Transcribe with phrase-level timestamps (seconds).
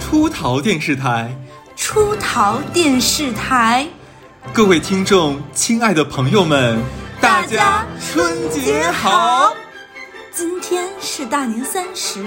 [0.00, 1.30] 出逃电视台，
[1.74, 3.86] 出逃电视台，
[4.52, 6.78] 各位听众，亲爱的朋友们，
[7.20, 9.52] 大家春节好！
[10.32, 12.24] 今天是大年三十，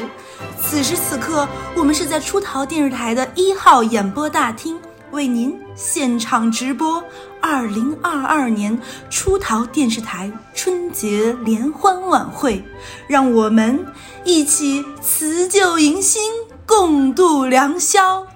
[0.69, 4.77] 此时此刻，我们是在出逃电视台的一号演播大厅，
[5.09, 7.03] 为您现场直播
[7.41, 12.63] 二零二二年出逃电视台春节联欢晚会，
[13.07, 13.83] 让我们
[14.23, 16.21] 一起辞旧迎新。
[16.67, 18.27] 共度良宵，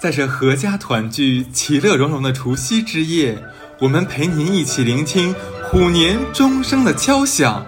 [0.00, 3.40] 在这阖家团聚、其乐融融的除夕之夜，
[3.78, 7.64] 我们陪您一起聆听虎年钟声的敲响。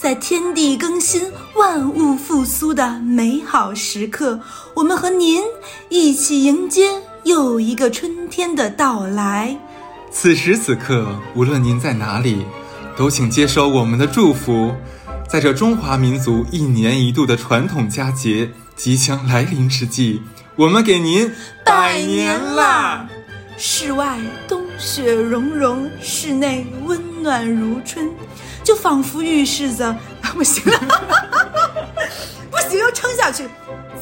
[0.00, 4.40] 在天地更新、万物复苏的美好时刻，
[4.72, 5.42] 我们和您
[5.90, 6.88] 一起迎接
[7.24, 9.54] 又一个春天的到来。
[10.10, 12.46] 此时此刻，无论您在哪里，
[12.96, 14.74] 都请接收我们的祝福。
[15.28, 18.50] 在这中华民族一年一度的传统佳节。
[18.74, 20.22] 即将来临之际，
[20.56, 21.30] 我们给您
[21.62, 23.06] 拜年啦！
[23.58, 28.10] 室外冬雪融融，室内温暖如春，
[28.62, 29.94] 就仿佛预示着
[30.34, 30.78] 不行了，
[32.50, 33.48] 不行，要撑下去。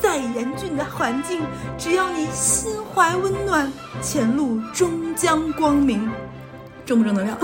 [0.00, 1.42] 再严峻的环境，
[1.76, 6.08] 只要你心怀温暖，前路终将光明。
[6.86, 7.36] 正不正能量？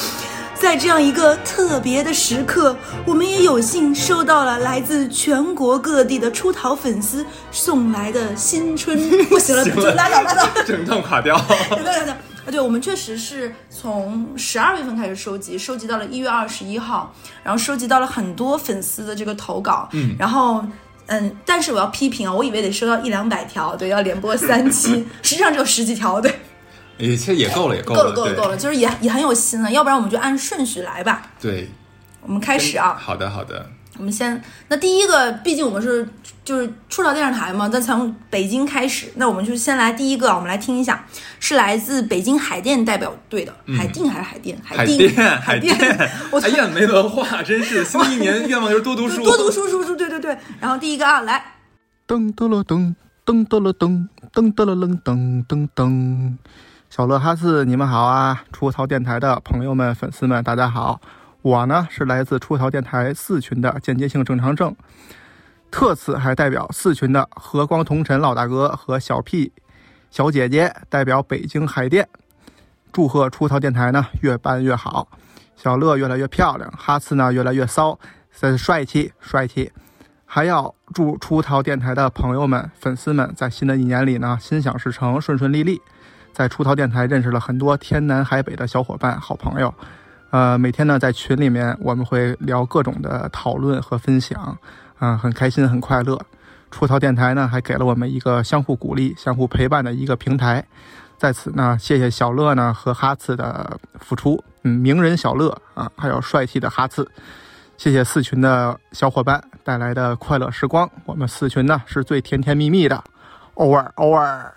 [0.54, 8.98] 在这样一个特别的时刻，我们也有幸收到了来自全国各地的出逃粉丝送来的新春。
[9.26, 11.36] 不行了，拉倒拉倒，整段垮掉。
[11.36, 12.14] 拉倒拉倒。
[12.46, 19.88] 啊，对，我们确实是从十二月份开始收集，收集到了一月二十一号，然后收集到了很多粉丝的这个投稿。
[19.92, 20.64] 嗯，然后
[21.06, 26.32] 嗯，但是我要批评啊，我以为得收到一两百条，对，要连播三期， 实际上只有十几条，对。
[26.96, 29.70] 也其实也够了，也够了，够了，够了，就是也也很有心了。
[29.72, 31.22] 要不然我们就按顺序来吧。
[31.40, 31.68] 对，
[32.22, 32.96] 我们开始啊。
[32.96, 33.68] 好的，好的。
[33.98, 36.06] 我们先，那第一个，毕竟我们是
[36.44, 41.04] 就是出逃电视台嘛，那从北京开始，那我们就先来第一个，我们来听一下，
[41.38, 44.58] 是来自北京海淀代表队的，海淀还是海淀？
[44.64, 45.08] 海淀，
[45.40, 45.76] 海淀。
[46.42, 47.84] 哎呀，没文化，真是。
[47.84, 50.36] 新的一年愿望就是多读书，多读书，书书，对对对。
[50.60, 51.42] 然后第一个啊，来。
[52.08, 52.94] 噔噔了噔，
[53.24, 56.36] 噔噔了噔，噔噔了噔，噔噔噔。
[56.90, 58.44] 小乐哈斯，你们好啊！
[58.52, 61.00] 出操电台的朋友们、粉丝们，大家好。
[61.44, 64.74] 我呢是来自出逃电台四群的间接性正常症，
[65.70, 69.52] 特此还代表四群的和光同尘老大哥和小 P
[70.10, 72.08] 小姐姐，代表北京海淀，
[72.90, 75.06] 祝贺出逃电台呢越办越好，
[75.54, 77.98] 小乐越来越漂亮，哈次呢越来越骚，
[78.56, 79.70] 帅气帅气。
[80.24, 85.82] 还要祝出逃电台的朋友们、粉丝们在新的一年里呢心想事成，顺顺利利。
[86.32, 89.74] 在出逃电台认识了很多天南海北的小伙伴、好朋友，
[90.34, 94.58] 呃，每天呢在群里面我们会聊各种的讨论和分享，
[94.98, 96.20] 啊，很开心很快乐。
[96.72, 100.66] 出逃电台呢还给了我们一个相互鼓励、相互陪伴的一个平台，
[101.16, 107.08] 在此呢谢谢小乐呢和哈次的付出，嗯，名人小乐啊，还有帅气的哈次，
[107.76, 113.04] 谢谢四群的小伙伴带来的快乐时光，我们四群呢是最甜甜蜜蜜的，
[113.54, 114.52] 偶尔偶尔。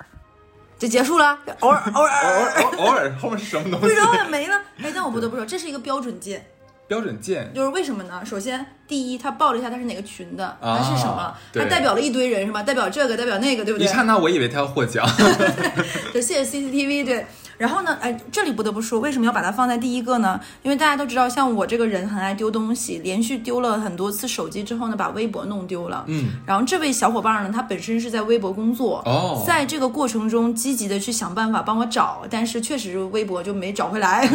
[0.77, 3.87] 就结束了，偶尔偶尔偶尔偶尔后面是什么东西？
[3.87, 4.55] 不知道也没了。
[4.81, 6.45] 哎，但我不得不说，这是一个标准键。
[6.87, 8.21] 标准键就是为什么呢？
[8.25, 12.63] 首先，第一，他报了一下他是哪个群的，他是什么，他代表了一堆人是吧？
[12.63, 13.85] 代表这个，代表那个，对不对？
[13.85, 15.05] 一刹那，我以为他要获奖。
[16.13, 17.25] 就，谢谢 CCTV，对。
[17.57, 17.97] 然后呢？
[17.99, 20.39] 哎，这里不得不说，为什么要把它放在第一个呢？
[20.61, 26.03] 因为大家都知道，像我这个人很爱丢东西，连续丢了很多次手机之后呢，把微博弄丢了。
[26.07, 26.29] 嗯。
[26.45, 34.29] 然后这位小伙伴呢，他本身是在微博工作，哦，在这个过程中积极的去想办法帮我找，但是确实微博就没找回来。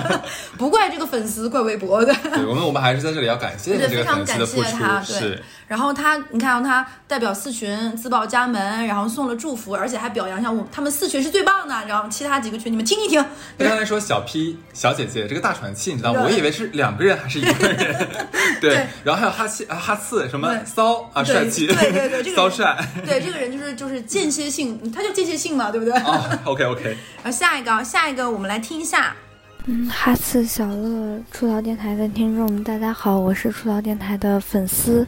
[0.58, 2.14] 不怪这个粉丝，怪微博的。
[2.14, 4.76] 对，我们我们还是在这里要感谢这个粉丝的付出。
[5.18, 5.42] 对。
[5.66, 11.74] 然后他，你看，他代表四群自报家门，然后送了祝福，而且还表扬一下我，他们四群是最棒的。
[11.88, 13.24] 然后其他几个群，你们听一听。
[13.58, 16.22] 刚才说小 P 小姐姐这个大喘气，你知道吗？
[16.24, 18.08] 我以为是两个人还是一个人。
[18.60, 18.86] 对。
[19.04, 22.76] 然后还有哈气啊哈刺什么骚啊帅气，对对对，这个 骚帅。
[23.04, 25.94] 对，这个人就是就是间歇性，他就间歇性嘛，对不对？
[25.94, 26.84] 啊，OK OK。
[27.22, 29.14] 然后下一个，下一个我们来听一下。
[29.66, 35.06] 嗯，哈次小乐出逃电台的听众们，大家好，我是出逃电台的粉丝，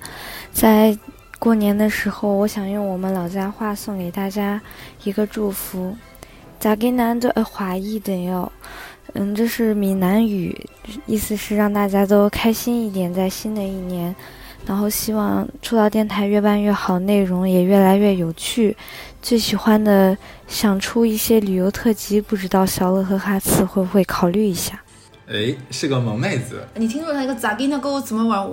[0.53, 0.97] 在
[1.39, 4.61] 过年的时候，我想用我们老家话送给大家
[5.05, 5.97] 一个祝福。
[6.59, 8.51] 咋给难的呃华裔的哟？
[9.15, 10.55] 嗯，这是闽南语，
[11.07, 14.15] 意思是让大家都开心一点，在新的一年
[14.67, 18.77] 然后希望出道电台越办越好，内容也越来越有趣。
[19.23, 20.17] 最喜欢的
[20.47, 24.79] 想出一些旅游特辑，不知道小乐和哈次会不会考虑一下？
[25.31, 28.43] 哎，是个萌妹子，你听说他一个咋给那个怎么玩？
[28.43, 28.51] 我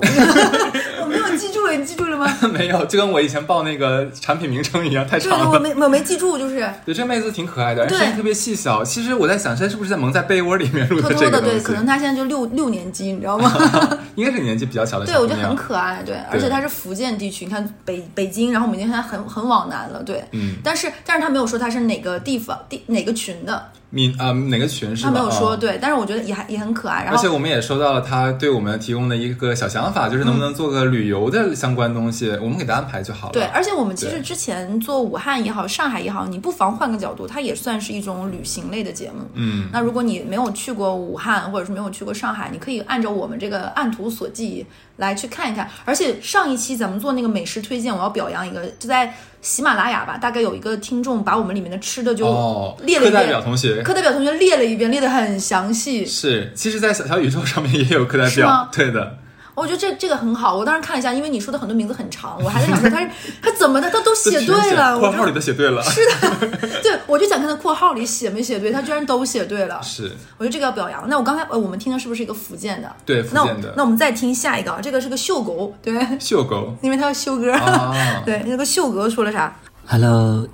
[1.01, 2.27] 我没有记住了，你记住了吗？
[2.51, 5.51] 没有，就跟我以前报那个产品名称一样，太对，长了。
[5.51, 8.83] 我没我没记住，就是对，这妹子挺可爱的，对声音特别细小。
[8.83, 11.63] 其实我在想，她是不是在蒙在被窝里面录偷偷的，对，这个东西？
[11.65, 13.53] 可能她现在就六六年级，你知道吗？
[14.15, 15.15] 应该是年纪比较小的对。
[15.17, 25.11] 我觉得很可爱，对，而且她是福建地区，你看北北京，然后我们已经现在很很往南了，对，嗯，但是但是她没有说她是哪个地方地哪个群的，民啊、哪个群是吧？
[25.11, 33.33] 他没有说，啊对，但是我觉得也还也很可爱，然后而且我们也收到了他对我们提供的一个小想法，就是能不能做个旅游的相关东西，我们给他安排就好了。
[33.33, 39.23] 对，而且我们其实之前做武汉也好，上海也好，你不妨换个角度，它也算是一种旅行类的节目。
[39.33, 44.65] 嗯，那如果你没有去过武汉，或者是没有去过上海，你可以按照我们这个按图索骥
[44.97, 45.69] 来去看一看。
[45.85, 49.15] 而且上一期咱们做那个美食推荐，我要表扬一个，就在
[49.45, 56.03] 喜马拉雅吧，大概有一个听众把我们里面的吃的就哦，列了一课代表遍，同学课代表同学列了一遍，列得很详细。
[56.03, 59.19] 是，其实，在小小宇宙上面也有课代表，对的。
[59.55, 63.09] 我觉得这这个很好，我当时看了一下，因为你说的很多名字很长，我还在想说他是
[63.41, 65.81] 他怎么的，他都写对了，括号里都写对了。
[65.81, 66.47] 是的，
[66.83, 71.07] 对我就想看他括号里写没写对，他居然都写对了， 是，我觉得这个要表扬。
[71.07, 72.93] 那我刚才呃，我们听的是不是一个福建的？
[73.05, 77.53] 对福建的那我们再听下一个，啊，这个是个秀狗，对， 秀狗因为他要秀歌。
[77.53, 79.55] 啊，对，那个秀哥说了啥
[79.85, 80.45] ？Hello，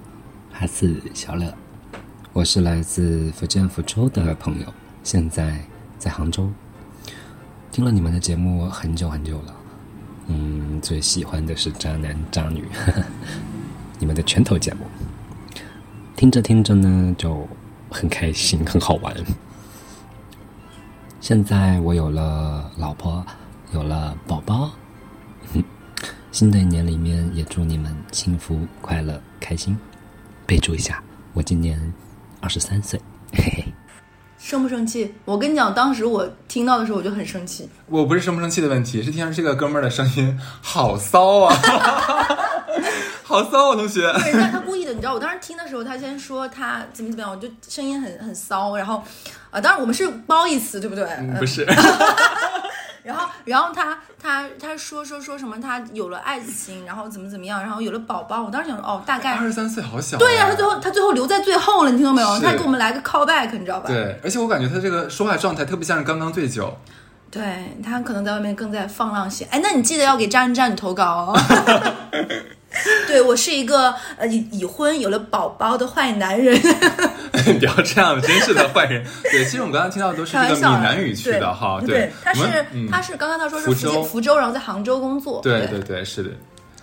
[1.13, 1.51] 小乐，
[2.33, 4.67] 我是来自福建福州的朋友，
[5.03, 5.59] 现在
[5.97, 6.47] 在杭州。
[7.71, 9.55] 听了你们的节目很久很久了，
[10.27, 12.67] 嗯，最喜欢的是渣男渣女，
[13.97, 14.85] 你们的拳头节目，
[16.17, 17.47] 听着听着呢就
[17.89, 19.15] 很开心，很好玩。
[21.21, 23.25] 现在我有了老婆，
[23.73, 24.69] 有了宝宝，
[26.33, 29.77] 新的一年里面，也祝你们幸福、快乐、开心。
[30.45, 31.01] 备注一下，
[31.31, 31.79] 我今年
[32.41, 32.99] 二十三岁，
[33.31, 33.70] 嘿嘿。
[34.41, 35.13] 生不生气？
[35.23, 37.69] 我跟你讲，当时我听到的时候我就很生气。
[37.87, 41.55] 我不是生不生气的问题，是听到这个哥们儿的声音好骚啊，
[43.23, 44.01] 好骚啊，同学。
[44.23, 49.03] 对，但他故意的，你知道，我当时听的时候，他先说他怎么怎么样，我就声音很很骚，然后，
[49.51, 51.05] 啊、当然我们是褒义词，对不对？
[51.19, 51.63] 嗯不是，
[53.03, 58.43] 然后，然后他他他说说说什么，他有了爱情，然后怎么怎么样，然后有了宝宝。
[58.43, 60.19] 我当时想说，哦，大概二十三岁好小、啊。
[60.19, 62.39] 对呀、他最后他最后留在最后了，你听到没有？
[62.39, 63.87] 他给我们来个 call back，你知道吧？
[63.87, 66.77] 对，而且我感觉他这个说话状态特别像是刚刚醉酒。
[67.31, 69.45] 对他可能在外面更在放浪些。
[69.45, 71.39] 哎，那你记得要给渣男渣女投稿哦。
[73.07, 76.57] 对我是一个呃已已婚有了宝宝的坏男人，
[77.59, 79.03] 不要这样，真是的坏人。
[79.23, 81.81] 对，其实我们刚刚听到的都是这个开玩笑闽南语区的哈。
[81.85, 85.41] 对，他是嗯他是刚刚他说是福州福州，然后在杭州工作。
[85.43, 86.29] 对对对对，是的，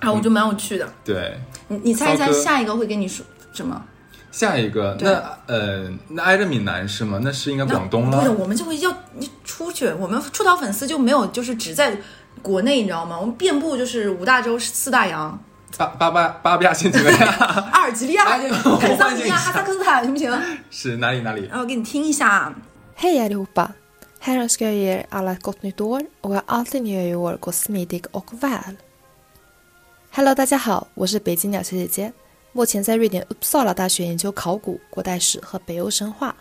[0.00, 0.86] 然后我觉得蛮有趣的。
[1.04, 1.38] 对。
[1.68, 3.82] 你你猜一猜下一个会跟你说什么？
[4.30, 5.10] 下一个，那
[5.46, 7.18] 呃，那挨着闽南是吗？
[7.22, 11.96] 那是应该广东不是，我们就会要你出去，我们出逃粉丝就没有就是只在
[12.42, 13.18] 国内，你知道吗？
[13.18, 15.42] 我们遍布就是五大洲四大洋，
[15.76, 17.26] 巴巴巴巴比亚新几个呀？
[17.72, 18.24] 阿尔及利亚、
[18.80, 20.32] 坦桑尼亚、哈萨克斯坦，行不行？
[20.70, 21.46] 是哪里哪里？
[21.46, 22.52] 然后我给你听一下。
[22.96, 23.68] Hej allihopa!
[24.20, 27.14] Här önskar jag er alla ett gott nytt år och att allt ni gör i
[27.14, 28.76] år går smidigt och väl.
[30.10, 32.12] Hello，大家好，我是北京鸟小姐姐，
[32.52, 36.34] 目前在瑞典 Uppsala 大学研究考古、古代史和北欧神话。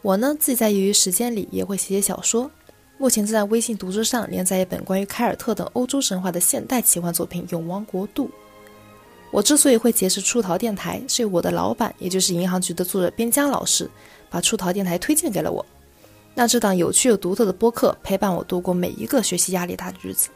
[0.00, 2.50] 我呢，自己在业余时间里也会写写小说，
[2.96, 8.28] 目前正在微信读书上连载一本关于凯尔特等欧洲神话的现代奇幻作品《永亡国度》。
[9.32, 13.90] 我之所以会结识出逃电台，是我的老板，也就是银行局的作者边疆老师，
[14.28, 15.64] 把出逃电台推荐给了我。
[16.34, 20.28] 让这档有趣又独特的播客陪伴我度过每一个学习压力大的日子。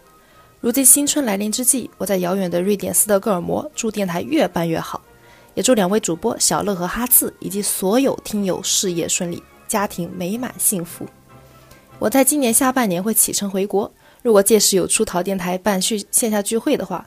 [0.60, 5.02] 如今新春来临之际，我在遥远的瑞典斯德哥尔摩，祝电台越办越好，
[5.52, 11.06] 也祝两位主播小乐和哈次以及所有听友事业顺利，家庭美满幸福。
[11.98, 17.06] 我在今年下半年会启程回国，如果届时有出逃电台办续线下聚会的话，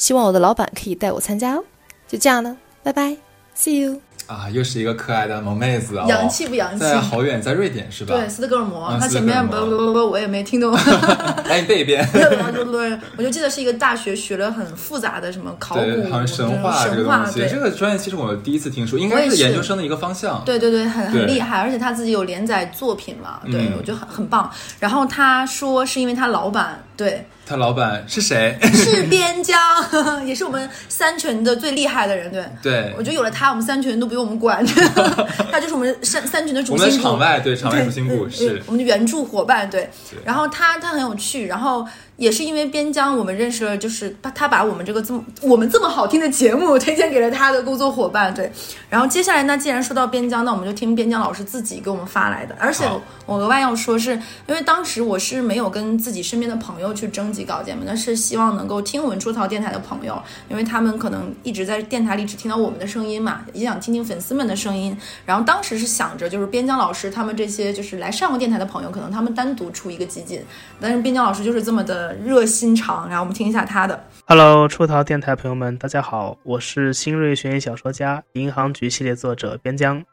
[0.00, 1.62] 希望我的老板可以带我参加哦。
[2.08, 3.14] 就这样呢，拜拜
[3.54, 4.00] ，See you。
[4.26, 8.14] 啊，又是一个可爱的萌妹子哦，洋气不洋气在好远，在瑞典是吧？
[8.14, 10.72] 对，斯德哥尔摩，啊他前面不不不不，我也没听懂。
[11.46, 12.08] 来你背一遍。
[13.18, 20.40] 我就记得是一个大学学了很复杂的什么考古、对，好像神话这神话，个东西，对这个专业其实我第一次听说，应该是研究生的一个方向。
[20.44, 24.48] 对对对，很对很厉害，而且他自己有连载作品嘛，对、嗯我觉得很很棒。
[24.78, 28.58] 然后他说是因为他老板对他老板是谁？
[28.74, 29.58] 是边疆，
[30.26, 32.44] 也是我们三群的最厉害的人，对。
[32.62, 34.62] 对我，觉得有了他，我们三群都不用我们管，
[35.50, 37.08] 他就是我们三三群的主我们的心骨。
[37.08, 40.18] 场外对场外主心骨对是嗯我们的援助伙伴，对对。
[40.26, 41.86] 然后他他很有趣，然后
[42.20, 48.52] 也是因为边疆，我们认识了，就是他他把我们这个这么我们这么好听的节目 推荐给了他的工作伙伴，对。
[48.90, 52.54] 然后接下来呢，既然说到边疆，那我们就听边疆老师自己给我们发来的。
[52.60, 52.84] 而且
[53.24, 54.10] 我额外要说，是
[54.46, 64.94] 因为当时我是没有跟自己身边的朋友去征集稿件嘛，那是希望能够听我们出逃电台的朋友，因为他们可能一直在电台里只听到我们的声音嘛，也想听听粉丝们的声音。
[65.24, 70.42] 然后当时是想着，就是边疆老师他们这些就是来上过电台的朋友，可能他们单独出一个集锦，
[70.78, 72.09] 但是边疆老师就是这么的。
[72.14, 74.04] 热心肠，然后我们听一下他的。
[74.26, 80.04] Hello，出逃电台朋友们，大家好，我是新锐悬疑小说家、银行局系列作者边疆。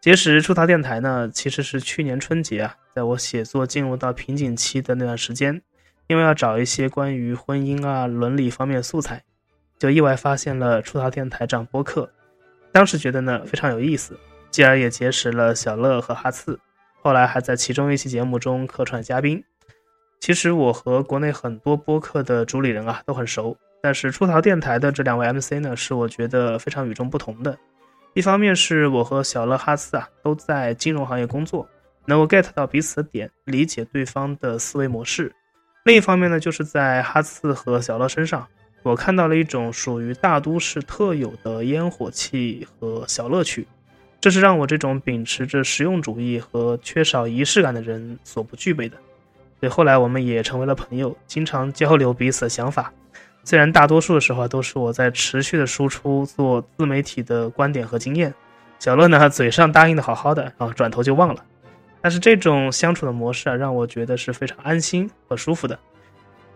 [0.00, 5.60] 结识出逃电台呢，其实是去年春节啊，在我写作进入到瓶颈期的那段时间，
[6.06, 9.22] 因为要找一些关于婚姻啊、伦理方面的素材，
[9.78, 12.08] 就意外发现了出逃电台这样播客。
[12.70, 14.16] 当时觉得呢非常有意思，
[14.50, 16.60] 继而也结识了小乐和哈次，
[17.02, 19.42] 后来还在其中一期节目中客串嘉宾。
[20.20, 27.56] 其实我和国内很多播客的主理人啊都很熟，但是出逃电台的这两位 MC 呢，是我觉得非常与众不同的。
[28.14, 31.68] 一方面是我和小乐哈斯啊都在金融行业工作，
[32.04, 35.30] 能够 get 到彼此的点，理解对方的思维模式；
[35.84, 38.46] 另一方面呢，就是在哈斯和小乐身上，
[38.82, 43.68] 我看到了一种属于大都市特有的烟火气和小乐趣，
[44.20, 48.96] 这是让我这种秉持着实用主义和缺少仪式感的人所不具备的。
[49.60, 52.92] 所以，后来我们也成为了朋友，经常交流彼此的想法。
[53.44, 58.32] 虽然大多数的时候都是我在持续的输出做自媒体的观点和经验，
[58.78, 61.42] 小乐呢嘴上答应的好好的，然后转头就忘了。
[62.00, 65.78] 但是这种相处的模式啊，让我觉得是非常安心和舒服的。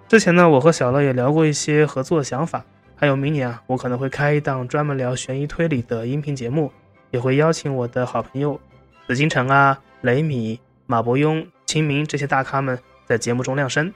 [0.06, 6.70] 之前呢，我和小乐也聊过一些合作的想法，还有明年啊，我可能会开一档专门聊悬疑推理的音频节目，
[7.10, 8.60] 也会邀请我的好朋友
[9.08, 12.78] 紫金城啊、雷米、马伯庸、秦明这些大咖们。
[13.12, 13.92] 在节目中亮声，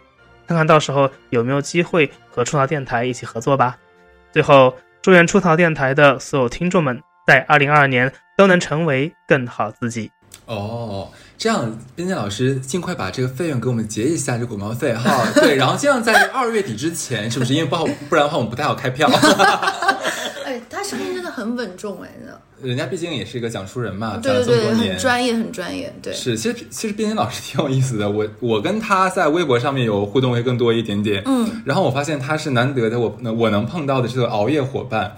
[0.46, 3.78] 看看到时候有没有机会和出逃电台一起合作吧。
[4.30, 10.12] 最后，祝愿出逃电台的所有听众们在二零二二年都能成为更好自己。
[10.44, 15.26] 哦，这样，边疆老师尽快把这个费用给我们结一下，这广告费哈。
[15.36, 17.52] 对，然后这样在二月底之前，是不是？
[17.52, 19.08] 因为不好，不然的话我们不太好开票。
[20.46, 22.08] 哎，他声音真的很稳重哎，
[22.62, 25.92] 人家毕竟也是一个讲书人嘛，对对对，很专业，很专业。
[26.00, 35.16] 对，是，其实其实边疆老师挺有意思的，我我跟他在微博上面有互动会更多一点点，嗯，然后我发现他是难得的，我我能碰到的这个熬夜伙伴。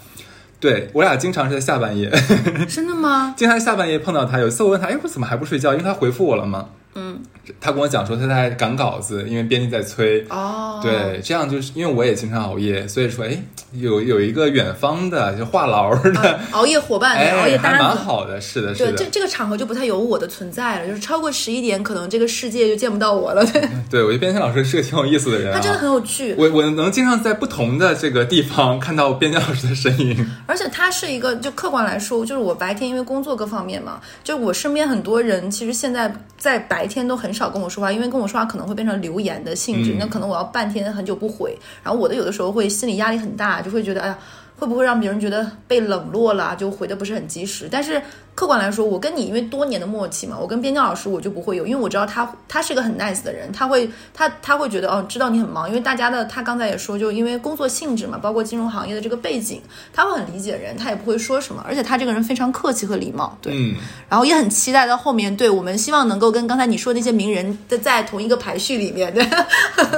[0.60, 2.10] 对我俩经常是在下半夜，
[2.68, 3.34] 真的吗？
[3.36, 4.38] 经常下半夜碰到他。
[4.38, 5.72] 有一次我问他，哎，我怎么还不睡觉？
[5.72, 6.68] 因为他回复我了嘛。
[6.98, 7.22] 嗯，
[7.60, 10.26] 他跟我讲说他在赶稿子，因为编辑在催。
[10.28, 13.40] 哦，对，这样就是因为我也经常熬夜，所以说，哎，
[13.72, 18.92] 有有一个远方的就话痨的熬夜伙伴， 熬夜搭档，蛮好的，是的，是的。
[18.92, 23.44] 对，这这个场合就不太有我的存在了，就是超过十一点，可能这个世界就见不到我了。
[23.46, 26.34] 对，对我觉得边疆老师是个挺有意思的人，他真的很有趣。
[26.36, 37.68] 我我能经常在不同的这个地方看到边疆老师的身影，而且他是一个，就客观来说，就是我白天因为工作各方面嘛，就我身边很多人其实现在在白天都很少跟我。
[37.68, 44.18] 说话，因为跟我说话可能会变成留言的性质，那可能我要半天很久不回，然后我的有的时候会心理压力很大，就会觉得哎呀，
[44.58, 48.00] 会不会让别人觉得被冷落了，就回的不是很及时，但是。
[48.38, 59.60] 客观来说，我跟你因为多年的默契嘛，我跟边疆老师我就不会有，因为我知道他他是一个很 nice 的人，他会他他会觉得哦，知道你很忙，因为大家的他刚才也说，就因为工作性质嘛，包括金融行业的这个背景，
[59.92, 63.74] 他会很理解人，他也不会说什么，而且他这个人非常客气和礼貌，对，嗯，
[64.08, 69.28] 然后也很期待到后面，对我们希望能够跟刚才你说那些名人的在同一个排序里面，对，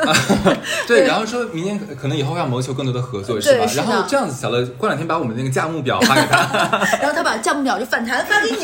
[0.88, 3.66] 对，然后说明年可能以后要谋求更多的合作，是吧？
[3.76, 8.29] 然后这样子，小乐过两天把我们那个价目表发给他， 然后他把价目表就反弹。
[8.30, 8.62] 发给你，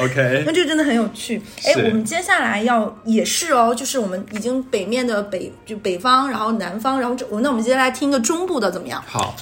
[0.02, 0.42] OK。
[0.46, 1.40] 那这个真的很有趣。
[1.64, 9.04] 哎，我们接下来要也是哦，就是我们已经北面的北就北方，然后南方，然后这我那我们接下来听一个中部的怎么样？
[9.06, 9.36] 好，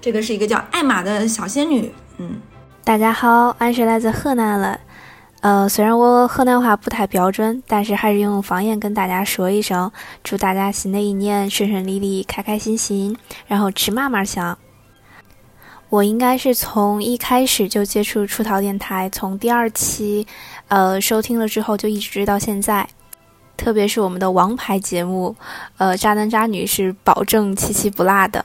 [0.00, 1.92] 这个是一个叫艾玛的小仙女。
[2.18, 2.40] 嗯，
[2.84, 4.78] 大家好，俺是来自河南了。
[5.40, 9.90] 呃，虽然我河南话不太标准，但是还是用方言跟大家说一声，
[10.22, 13.16] 祝大家新的一年顺顺利利、开开心心，
[13.48, 14.56] 然后吃嘛嘛香。
[15.92, 20.26] 我应该是从一开始就接触出逃电台，从第二期，
[20.68, 22.88] 呃，收听了之后就一直到现在。
[23.58, 25.36] 特别是我们的王牌节目，
[25.76, 28.42] 呃，渣男渣女是保证七七不落的。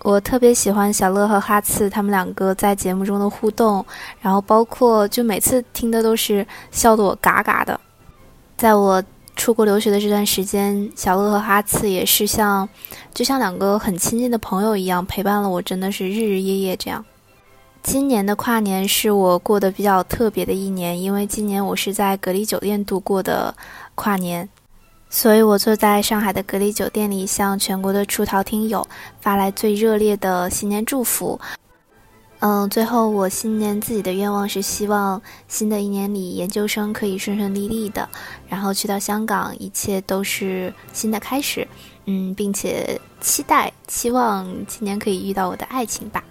[0.00, 3.84] 我特别喜欢小乐和哈次他们两个在节目中的互动，
[4.22, 7.78] 然后包括就每次听的都是笑得我嘎嘎的。
[8.56, 9.04] 在我。
[9.42, 12.68] 出国留学的这段时间，小乐和哈次也是像，
[13.12, 17.04] 就像两个很亲近的朋友一样，陪伴了我，真的是日日夜夜这样。
[17.82, 23.52] 今年的跨年是我过得比较特别的一年，因为今年我是在隔离酒店度过的
[23.96, 24.48] 跨年，
[25.10, 28.86] 所以我坐在上海的隔离酒店里，向全国的出逃听友
[29.20, 31.36] 发来最热烈的新年祝福。
[32.44, 38.08] 嗯，最后我新年自己的愿望是希望新的一年里研究生可以顺顺利利的，
[38.48, 41.66] 然后去到香港，一切都是新的开始。
[42.06, 46.24] 嗯，并且期待、期望今年可以遇到我的爱情吧。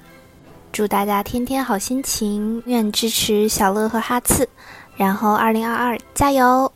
[0.73, 4.49] 祝大家天天好心情，愿支持小乐和哈次，
[4.97, 6.69] 然后二零二二加油！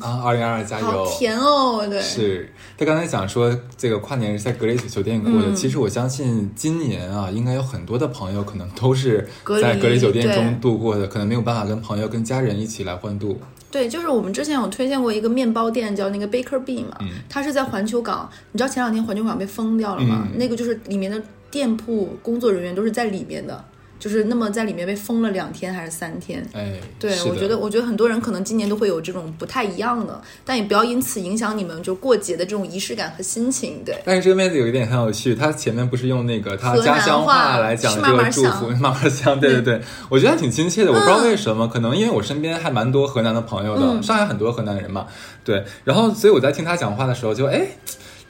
[0.00, 0.86] 啊，二零二二加油！
[0.86, 2.00] 好甜哦，对。
[2.00, 9.28] 是他刚才讲说这个跨年是在隔离酒店过的，嗯其实我相信今年啊，应该有很多的朋友可能都是
[9.60, 13.40] 在隔离酒店中度过的，可能没有办法跟朋友、跟家人一起来欢度。
[13.70, 18.28] 对，就是我们之前有推荐过一个面包店，叫那个 Baker B 嘛，嗯它是在环球港。
[18.50, 20.26] 你知道前两天环球港被封掉了吗？
[20.28, 23.64] 嗯那个就是里面的店铺工作人员都是在里面的，
[24.00, 26.44] 就是那么在里面被封了两天还是三天。
[26.52, 33.82] 哎，对，我觉得，我觉得很多人可能今年都会有这种不太一样的，但也不要因此影响你们就过节的这种仪式感和心情。
[33.84, 40.90] 对，但是这个妹子有一点很有趣，她前面不是用那个她家乡话来讲是这个祝福，妈妈香，对对对，我觉得还挺亲切的。
[40.90, 45.06] 我不知道为什么，可能因为我身边还蛮多河南的朋友的，嗯上海很多河南人嘛，
[45.44, 47.66] 对，然后所以我在听她讲话的时候就哎。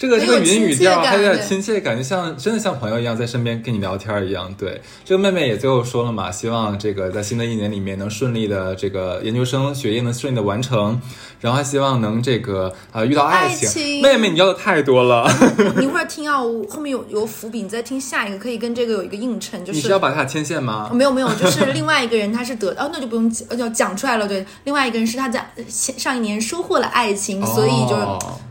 [0.00, 4.50] 这个这个很有语调还有点亲切，感觉像真的像朋友一样在身边跟你聊天一样。
[4.56, 10.98] 对，这个妹妹也最后说了嘛，希望这个在新的一年里面能顺利的这个研究生学业能顺利的完成，
[11.38, 13.68] 然后还希望能这个呃遇到爱情。
[13.68, 15.30] 爱情妹妹，你要的太多了。
[15.76, 20.94] 你一会儿听啊，我后面有有伏笔，你再听下一个，可以跟这个有一个映衬，就是你是要把他牵线吗哦？
[20.94, 24.26] 没有没有，就是另外一个人他是得哦，那就不用讲要讲出来了。
[24.26, 27.94] 对，另外一个人是他在前上一年收获了爱情，所以就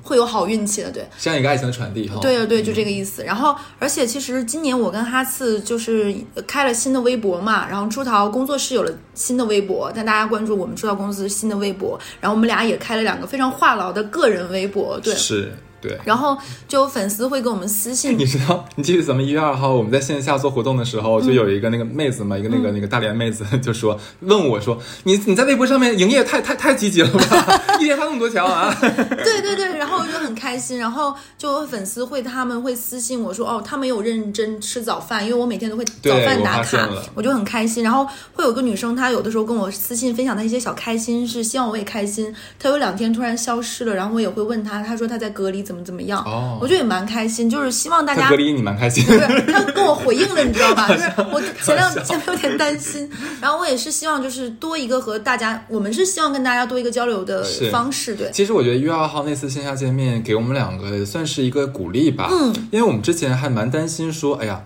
[0.10, 0.90] 会有好运气的。
[0.90, 2.18] 对，像一个爱情的传递哈。
[2.20, 3.24] 对对对，就这个意思。
[3.24, 6.12] 然后，而且其实今年我跟哈次就是
[6.48, 15.14] 开了新的微博嘛，然后出逃工作室有了新的微博，但大家关注我们出逃公司新的微博，然后我们俩也开了两个非常话痨的个人微博，对。
[15.14, 15.98] 是，对。
[16.06, 28.76] 然后就有粉丝会给我们私信，你知道，你记得咱们一月二号我们在线下做活动的时候，嗯就有一个那个妹子嘛，一个那个那个大连妹子就说问我说，你你在微博上面营业太太太积极了吧， 一天发那么多条啊。
[28.80, 37.84] 对对对，然后我就很开心，然后就有粉丝会他们会私信我说，哦，他们有认真吃早饭，因为我每天都会早饭打卡我就很开心。
[37.84, 42.34] 然后会有个女生，她有的时候跟我私信分享她一些小开心，是希望我也开心。
[42.58, 49.06] 她有两天突然消失了，然后我也会问她，她说她在隔离怎么怎么样，哦我觉得也蛮开心，就是希望大家隔离你蛮开心。
[49.06, 49.20] 对，
[49.54, 50.88] 他跟我回应了，你知道吧？
[50.90, 53.08] 就是我前两前面有点担心，
[53.40, 58.32] 然后我也是希望就是多一个和大家，我们是希望跟大家多一个交流的方式，对。
[58.34, 64.62] 其实我觉得一月二号那次线下见面给我们两个算是一个鼓励吧，嗯，因为我们之前还蛮担心说，哎呀。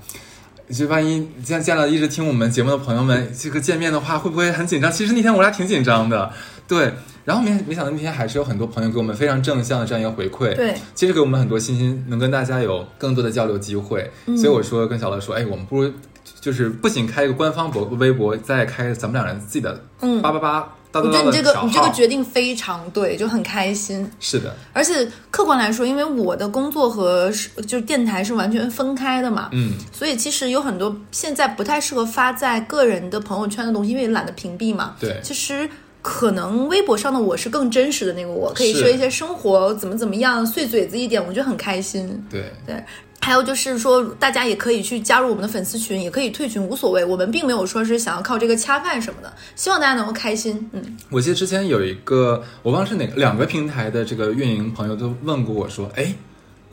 [0.72, 4.90] 就万一见见了一直听我们节目的朋友们，这个见面的话会不会很紧张？
[4.90, 6.32] 其实那天我俩挺紧张的，
[6.68, 6.94] 对。
[7.26, 14.10] 然后没没想到那天还是有很多朋友给我们非常正向的这样一个回馈，对，其实给我们很多信心，能跟大家有更多的交流机会。
[14.26, 15.92] 嗯所以我说跟小乐说，哎，我们不如
[16.40, 21.24] 就是不仅开一个官方博微博，再开咱们两人自己的嗯八八八我觉得。
[21.24, 24.10] 你这个你这个决定非常对，就很开心。
[24.20, 34.96] 是的，而且客观来说，因为我的工作和是就是电台是完全分开的嘛，嗯，所以其实有很多现在不太适合发在个人的朋友圈的东西，因为懒得屏蔽嘛。
[35.00, 35.68] 对其实
[36.04, 42.22] 可能微博上的我是更真实的那个我，可以说一些生活怎么怎么样，碎嘴子一点，我觉得很开心。
[42.30, 42.44] 对。
[42.68, 42.76] 对，
[43.22, 47.06] 还有就是说，大家也可以去加入我们的粉丝群，也可以退群，无所谓。
[47.06, 50.70] 我们并没有说是想要靠这个恰饭什么的，希望大家能够开心。
[50.74, 56.14] 嗯，我记得之前有一个，我忘了是哪个两个平台的这个运营朋友都问过我说，哎。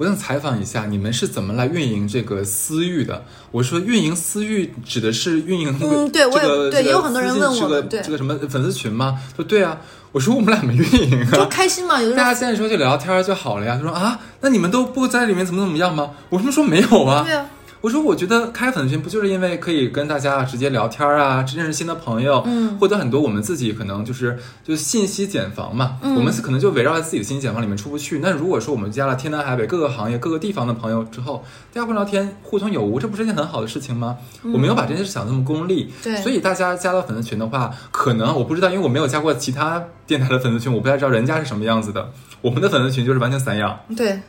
[0.00, 3.22] 我想采访一下，你们是怎么来运营这个私域的？
[3.50, 9.20] 我说运营私域指的是运营嗯对我也这个这个对也有很多人问我这个什么粉丝群吗？
[9.36, 9.76] 说对啊，
[10.12, 12.00] 我说我们俩没运营就啊，开心嘛。
[12.00, 13.76] 有的大家现在说就聊天就好了呀。
[13.76, 16.12] 他说啊，那你们都不在里面怎么怎么样吗？
[16.30, 17.44] 我说说没有啊，对啊，
[17.80, 28.18] 我说，我觉得开粉丝群不就是因为可以跟大家直接聊天啊，认识新的朋友，嗯获得很多我们自己可能就是就信息茧房嘛，嗯我们可能就围绕在自己的信息茧房里面出不去。
[28.18, 34.18] 那如果说我们加了天南海北各个行业各个地方的朋友之后，大家会聊天，互通有无，这不是一件很好的事情吗？
[34.52, 42.10] 我没有把这件事想那么功利，嗯对所以大家加到粉丝群的话，可能我不知道，因为我没有加过其他电台的粉丝群，我不太知道人家是什么样子的。
[42.42, 43.78] 我们的粉丝群就是完全散养。
[43.96, 44.20] 对，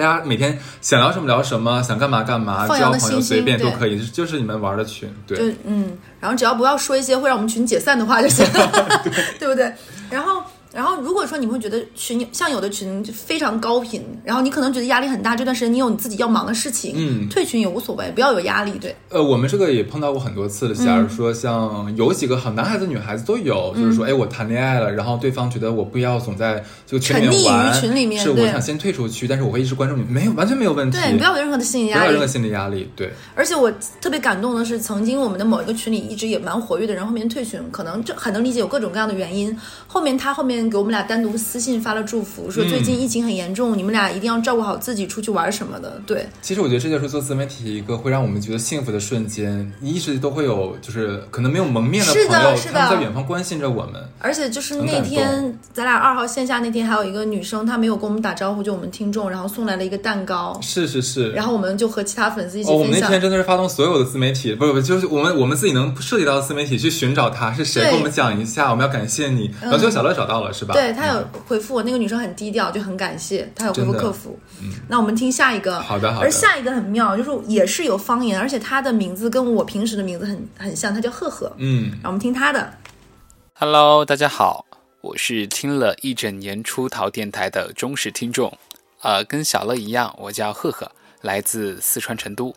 [0.00, 8.46] 大家每天想聊什么聊什么，想干嘛干嘛，交朋友随便都可以，就是你们玩的群，对，就嗯，然后只要不要说一些会让我们群解散的话就行，
[9.38, 9.70] 对不对？
[10.08, 18.72] 然后然后如果说你们会觉得群像有的群就非常高频，然后你可能觉得压力很大，这段时间你有你自己要忙的事情，嗯退群也无所谓，不要有压力。
[18.80, 20.74] 对，呃，我们这个也碰到过很多次的。
[20.74, 32.30] 假如说像有几个好男孩子、女孩子都有，就是说，哎，我谈恋爱了，然后对方觉得我不要总在这个群里沉溺于面玩，群里面是我想先退出去，但是我会一直关注你，没有完全没有问题，对，不要有任何的心理压力不要有任何。
[32.30, 33.68] 心理压力，对，而且我
[34.00, 39.54] 特别感动的是，曾经我们的某一个群里一直也蛮活跃的人，后面退群，可能这很能理解有各种各样的原因。
[39.88, 46.00] 后面他后面给我们俩单独私信发了祝福，说最近疫情很严重，你们俩一定要照顾好自己，出去玩什么的。
[46.06, 49.72] 对，其实我觉得这就是做自媒体一个会让我们觉得幸福的瞬间。
[49.80, 53.94] 你一直都会有，就是可能没有蒙面是的朋友，是的他们在远方关心着我们。
[54.18, 61.30] 而且就是那天咱俩二号线下那天，还有一个女生，她没有跟我们打招呼，就我们听众，然后送来了一个蛋糕，是是是。
[61.32, 63.00] 然后我们就和其他粉丝一起哦，我们。
[63.00, 69.50] 那天真的是发动所有的自媒体，不是不是，就是我们我们自己能涉及到的自媒体去寻找他是谁，跟我们讲一下，我们要感谢你。
[69.62, 70.74] 然后最后小乐找到了，是吧？
[70.74, 74.38] 对他有回复我，那个女生很低调，就很感谢他有回复客服。
[74.88, 81.52] 那我们听下一个，好的好的而下一个很妙，就是也是有方言，而且他的名字跟我平时的名字很很像，他叫赫赫。
[81.58, 82.72] 嗯，让我们听他的。
[83.54, 84.64] Hello，大家好，
[85.00, 88.56] 我是听了一整年出逃电台的忠实听众，
[89.02, 92.54] 呃，跟小乐一样，我叫赫赫，来自四川成都。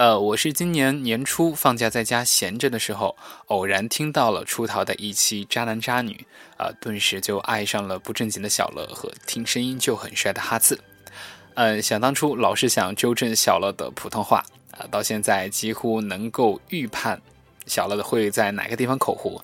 [0.00, 3.14] 呃，我是今年年初放假在家闲着的时候，
[3.48, 6.26] 偶然听到了出逃的一期《渣男渣女》，
[6.62, 10.80] 啊，顿时就爱上了不正经的小乐和听声音就很帅的哈次。
[11.52, 17.20] 呃，想当初老是想纠正小乐的普通话，啊、到现在几乎能够预判
[17.66, 19.38] 小乐会在哪个地方口胡。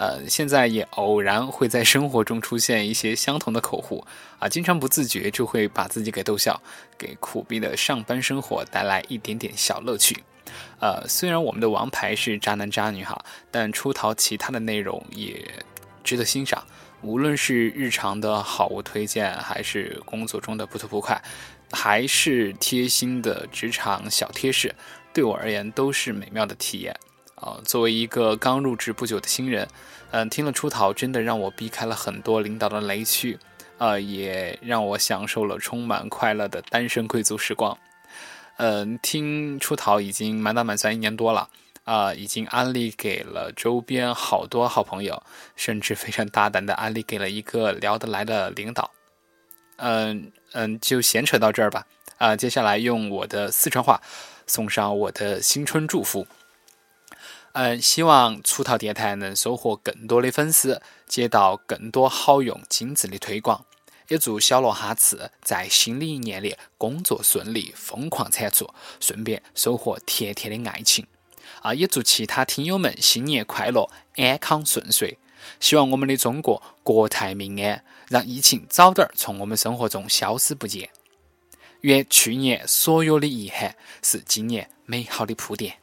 [0.00, 4.02] 呃，现在也偶然会在生活中出现一些相同的口误
[4.38, 6.58] 啊，经常不自觉就会把自己给逗笑，
[6.96, 10.24] 给苦逼的上班生活带来一点点小乐趣。
[10.80, 15.46] 呃，虽然我们的王牌是渣男渣女哈，但出逃其他的内容也
[16.02, 16.66] 值得欣赏。
[17.02, 21.22] 无论是日常的好物推荐，还是工作中的不吐不快，
[21.72, 24.74] 还是贴心的职场小贴士，
[25.12, 26.96] 对我而言都是美妙的体验。
[27.40, 29.66] 啊、作为一个刚入职不久的新人，
[30.10, 33.38] 嗯、听了出逃真的让我避开了很多领导的雷区，
[33.78, 37.76] 呃，也让我享受了充满快乐的单身贵族时光。
[38.58, 41.48] 嗯、听出逃已经满打满算一年多了，
[41.84, 45.22] 啊、已经安利给了周边好多好朋友，
[45.56, 48.90] 甚至非常大胆的安利给了一个聊得来的领导。
[49.76, 51.86] 嗯嗯，就闲扯到这儿吧。
[52.18, 53.98] 啊、接下来用我的四川话
[54.46, 56.26] 送上我的新春祝福。
[57.52, 63.64] 嗯，希望出逃电台能收获更多的粉丝，接到更多好用精致的推广。
[64.08, 71.06] 也祝小罗哈次在新的一年里工作顺利，疯狂产出，顺便收获甜甜的爱情。
[71.62, 75.18] 啊，也祝其他听友们新年快乐，安康顺遂。
[75.58, 80.90] 希望我们的中国国泰民安，让疫情早点从我们生活中消失不见。
[81.82, 85.76] 愿去年所有的遗憾是今年美好的铺垫。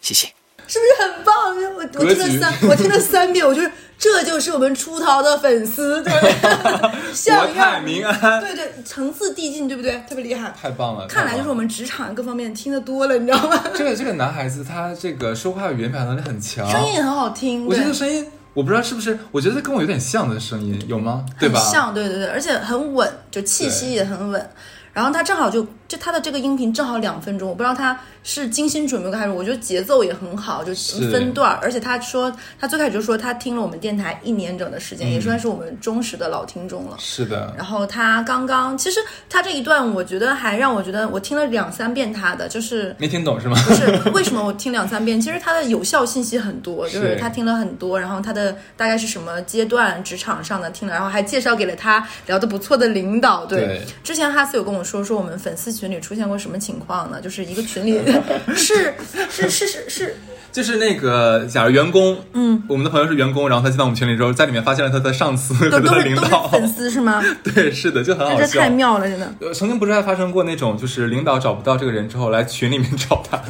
[0.00, 0.35] 谢谢。
[0.66, 1.34] 是不是很棒？
[1.74, 6.90] 我我听了三，我听了三遍，我就是这就是我们出逃的粉丝，对不对？
[7.14, 10.02] 像国泰民安，对对，层次递进，对不对？
[10.08, 10.52] 特别厉害。
[10.60, 11.06] 太棒了！
[11.06, 13.62] 看来就是我们职场各方面听得多了，你知道吗？
[13.74, 21.24] 这个这个男孩子，他这个说话语言表达能力很强，声音也很好听，我觉对得声音，我不知道是不是，我觉得跟我有点像的声音，有吗？
[21.38, 21.60] 对吧？
[21.60, 24.50] 像，对对对，而且很稳，就气息也很稳。
[24.92, 31.58] 然后他正好就就他的这个音频正好两分钟，我不知道他是精心准备过还是，我觉得节奏也很好，就是分段儿。
[31.62, 36.96] 而且他说他最开始就说他听了我们电台一年整的时间，嗯也算是我们忠实的老听众了。
[36.98, 43.56] 是的，然后他刚刚，其实他这一段，我觉得还让我觉得，我听了两三遍他的，就是没听懂是吗？
[43.66, 45.18] 不是为什么我听两三遍？
[45.22, 53.46] 其实他的有效信息很多，就是是他听了很多，然后他的大概是什么阶段职场上的听了，然后还介绍给了他聊得不错的领导。
[53.46, 57.20] 对，对之前哈斯有跟我说，说我们粉丝群里出现过什么情况呢？
[57.20, 58.00] 就是一个群里
[58.56, 58.94] 是
[59.30, 60.16] 是是是是，
[60.50, 67.22] 就是那个，假如员工，嗯，我们的朋友是员工，然后他进到我们群里之后，在里面发现了他的上司和 他的领导，粉丝是吗？
[67.44, 68.70] 对，是的，就很好笑这太。
[68.70, 69.32] 妙了，真的。
[69.40, 73.40] 呃，曾经不是还发生过那种，就是领导找不到这个人之后来群里面找他，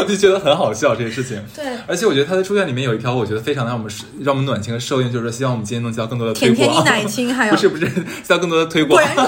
[0.00, 1.40] 我就觉得很好笑这个事情。
[1.54, 6.56] 对，而且我觉得他的出现里面有一条，我觉得非常让我们让我们暖心和受用，就是说希望我们今天能接到更多的推广。
[6.56, 9.00] 甜甜的奶青，还有不是不是，接到更多的推广。
[9.00, 9.20] 果然是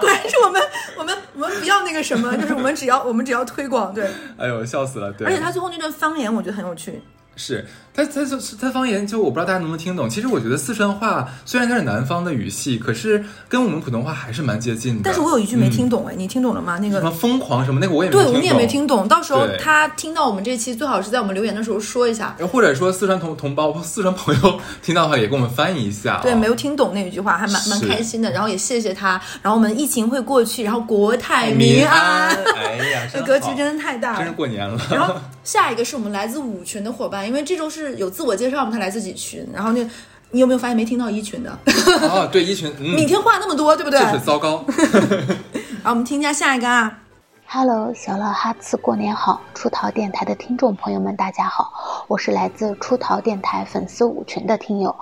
[0.00, 0.62] 果然是我们
[0.98, 4.08] 我们我们不要那个什么，就是我们只要我们只要推广对。
[4.36, 5.12] 哎呦，笑死了。
[5.12, 7.00] 对，而且他最后那段方言，我觉得很有趣。
[7.36, 10.10] 是他，他就是他方言，就我不知道大家能不能听懂。
[10.10, 15.02] 其实我觉得四川话虽然它是南方的语系，可是跟我们普通话还是蛮接近的。
[15.04, 16.76] 但是我有一句没听懂哎，你听懂了吗？
[16.78, 18.34] 那个什么疯狂什么那个我也没对，听懂。
[18.34, 19.06] 我们也没听懂。
[19.06, 22.36] 到时候他听到我们这期，最好是在我们留言的时候说一下。
[22.50, 26.20] 或者说四川同同胞、四川朋友 听到的话，也给我们翻译一下、哦。
[26.22, 28.28] 对，没有听懂那一句话，还蛮蛮开心的。
[28.32, 32.34] 然后也谢谢他，然后我们疫情会过去，然后国泰民民安。
[32.58, 34.32] 哎呀，这格局真的太大了真是。
[34.32, 34.80] 过年了。
[34.90, 39.46] 然后下一个是我们来自五群的伙伴，因为这周是有自我介绍嘛，他来自己群。
[39.52, 39.88] 然后那，
[40.30, 41.58] 你有没有发现没听到一群的？
[42.02, 44.00] 哦， 对，一群，嗯，每天话那么多，对不对？
[44.00, 44.64] 就是糟糕。
[45.82, 47.00] 然后我们听一下下一个啊。
[47.46, 49.40] Hello，小乐哈次过年好！
[49.54, 54.96] 出逃电台的听众朋友们，大家好，我是来自出逃电台粉丝五群的听友，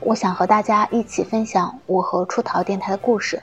[0.00, 3.42] 我想和大家一起分享我和出逃电台的故事。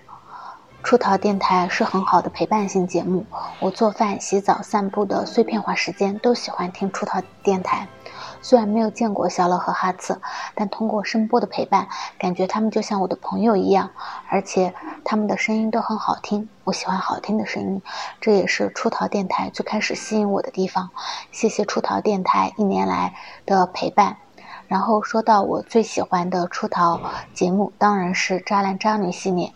[0.84, 3.26] 出逃电台是很好的陪伴性节目，
[3.60, 7.88] 我做饭、洗澡、散步的碎片化时间都喜欢听出逃电台。
[8.44, 10.22] 虽然没有见过小乐和哈次，
[10.54, 11.88] 但通过声波的陪伴，
[12.20, 13.90] 感觉他们就像我的朋友一样，
[14.30, 14.72] 而且
[15.04, 16.48] 他们的声音都很好听。
[16.66, 17.82] 我喜欢好听的声音，
[18.22, 20.92] 这也是出逃电台最开始吸引我的地方。
[21.32, 24.18] 谢谢出逃电台一年来的陪伴。
[24.68, 27.00] 然后说到我最喜欢的出逃
[27.34, 29.54] 节目，当然是渣男渣女系列。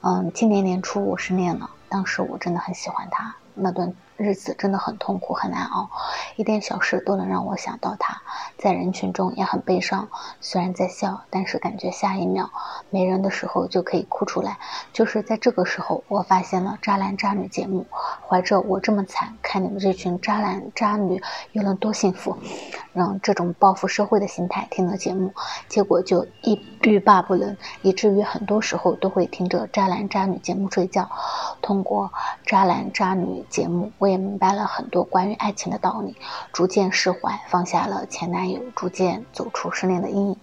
[0.00, 5.88] 嗯，今年年初我失恋了，当时我真的很喜欢他，那段日子真的很痛苦很难熬，
[6.34, 8.20] 一点小事都能让我想到他，
[8.58, 10.08] 在人群中也很悲伤，
[10.40, 12.50] 虽然在笑，但是感觉下一秒
[12.90, 14.58] 没人的时候就可以哭出来。
[14.92, 17.86] 就是在这个时候，我发现了渣男渣女节目，
[18.26, 22.36] 怀着我这么惨，看你们这群渣男渣女又能多幸福，
[22.92, 25.32] 让这种报复社会的心态听了节目，
[25.68, 31.08] 结果就一欲罢不能，以至于很多时候都会听着渣男渣女节目睡觉。
[31.62, 32.12] 通过
[32.44, 36.16] 渣男渣女节目，我也明白了很多关于爱情的道理，
[36.52, 40.36] 逐渐释怀，放下了前男友，逐渐走出失恋的阴影。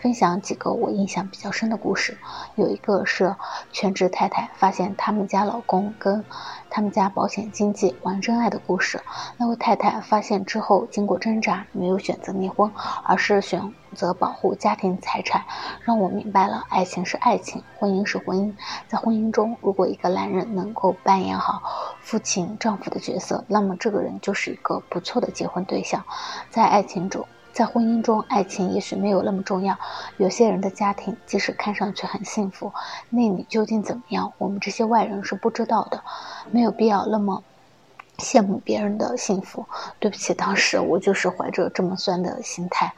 [0.00, 2.18] 分享几个我印象比较深的故事，
[2.56, 3.36] 有一个是
[3.70, 6.24] 全职太太发现他们家老公跟
[6.74, 8.98] 他们家保险经纪玩真爱的故事。
[9.36, 12.72] 那位太太发现之后，经过挣扎，没有选择离婚，
[13.04, 13.60] 而是选
[13.94, 15.44] 择保护家庭财产，
[15.82, 18.50] 让我明白了爱情是爱情，婚姻是婚姻。
[18.88, 21.60] 在婚姻中，如果一个男人能够扮演好
[22.00, 26.02] 父亲、丈夫的角色，那么这个人就是一个不错的结婚对象。
[26.48, 27.26] 在爱情中。
[27.52, 29.78] 在婚姻中，爱情也许没有那么重要。
[30.16, 32.72] 有些人的家庭即使看上去很幸福，
[33.10, 36.02] 内里究竟怎么样，我们这些外人是不知道的。
[36.50, 37.44] 没有必要那么
[38.16, 39.66] 羡慕别人的幸福。
[40.00, 42.90] 对不起，当时我就是怀着这么酸的心态，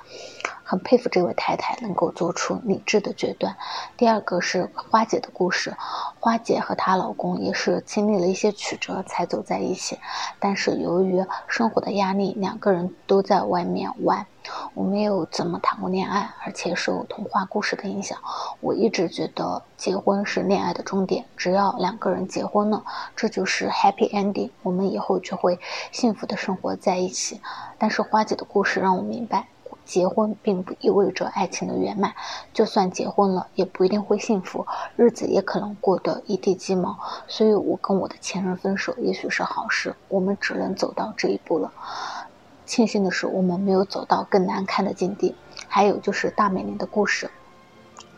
[0.65, 3.57] 很佩服这位太太能够做出理智的决断。
[3.97, 5.77] 第二个是花姐的故事，
[6.19, 9.99] 花姐和她老公也是经历了一些曲折才走在一起，
[10.41, 14.27] 但是由于生活的压力，两个人都在外面玩。
[14.75, 18.19] 我没有怎么谈过恋爱，而且受童话故事的影响，
[18.61, 21.25] 我一直觉得结婚是恋爱的终点。
[21.35, 22.85] 只要两个人结婚了，
[23.17, 25.59] 这就是 happy ending，我们以后就会
[25.93, 27.41] 幸福的生活在一起。
[27.79, 29.49] 但是花姐的故事让我明白，
[29.85, 32.15] 结婚并不意味着爱情的圆满，
[32.53, 34.67] 就算结婚了，也不一定会幸福，
[34.97, 36.99] 日子也可能过得一地鸡毛。
[37.29, 41.73] 所以我跟我的前任分手，也许是好事，我们只能走到这一步了。
[42.67, 45.35] 庆幸的是，我们没有走到更难看的境地。
[45.69, 47.31] 还有就是大美玲的故事，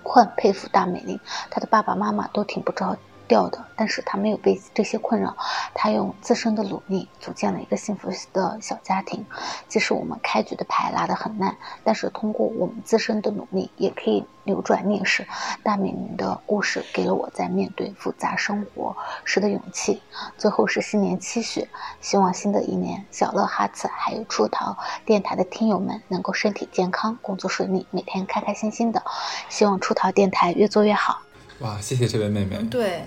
[0.02, 1.18] 我很佩服大美玲，
[1.50, 2.96] 她的爸爸妈妈都挺不着
[3.28, 5.36] 掉的，但是他没有被这些困扰，
[5.74, 9.24] 他用自身的努力组建了一个幸福的小家庭。
[9.68, 15.26] 即使我们开局的牌拉得很烂，但是通过我们自身的努力，也可以扭转劣势。
[15.62, 20.00] 大美玲的故事给了我在面对复杂生活时的勇气。
[20.38, 21.68] 最后是新年期许，
[22.00, 29.02] 希望新的一年，小乐哈次还有出逃电台的听友们能够身体健康，工作顺利，每天开开心心的。
[29.48, 31.20] 希望出逃电台越做越好。
[31.60, 32.56] 哇，谢谢这位妹妹。
[32.70, 33.04] 对，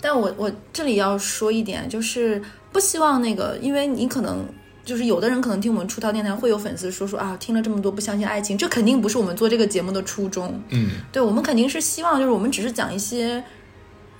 [0.00, 2.40] 但我我这里要说一点，就是
[2.72, 4.44] 不希望那个，因为你可能。
[4.84, 10.58] 就是有的人可能听我们出逃电台，会有粉丝说说啊，听了这么多不相信爱情，这肯定不是我们做这个节目的初衷。
[10.70, 13.44] 嗯，对，我们肯定是希望，就是我们只是讲一些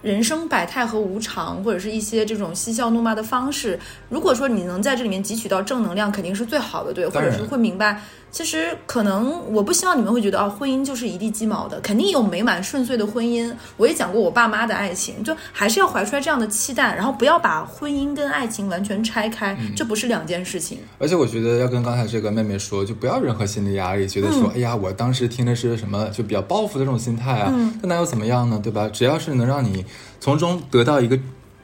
[0.03, 3.81] 人生百态和无常，或者是一些这种嬉笑怒骂的方式。
[4.11, 8.03] 如果说你能在这里面汲取到正能量，肯定是最好的，对，或者是会明白。
[8.31, 13.53] 其实可能我不希望你们会觉得哦，婚姻就是一地鸡毛的，肯定有美满顺遂的婚姻。
[13.77, 20.79] 我也讲过我爸妈的爱情，就还是要怀出来这样的期待，然后不要把婚姻跟爱情完全拆开，嗯、这不是两件事情。
[20.99, 28.61] 而且我觉得要跟刚才这个妹妹说，就不要任何心理压力，觉得说，嗯、哎呀，我当时听的是什么，就比较报复的这种心态啊，嗯、那又怎么样呢？
[28.63, 28.89] 对吧？
[28.89, 29.85] 只要是能让你
[30.21, 31.19] 从中得到一个。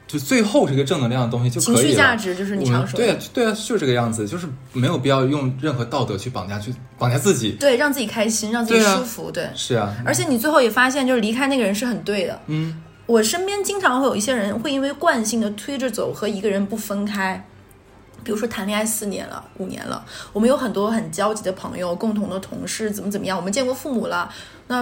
[0.07, 1.81] 就最后是一个正能量的东西就可以了。
[1.81, 7.51] 情绪价值就是你常说的对啊，对啊，就是这个样子，就是没有必要用任何道德去绑架去绑架自己。
[7.53, 9.49] 对，让自己开心，让自己对啊舒服，对。
[9.55, 12.39] 是啊，而且你最后也发现，就是离开那个人是很对的。
[12.47, 17.43] 嗯，我身边经常会有一些人会因为惯性的推着走，和一个人不分开。
[18.23, 24.27] 比如说谈恋爱四年了、五年了，我们有很多很交集的朋友、共同的同事，怎么怎么样，我们见过父母了，
[24.65, 24.81] 那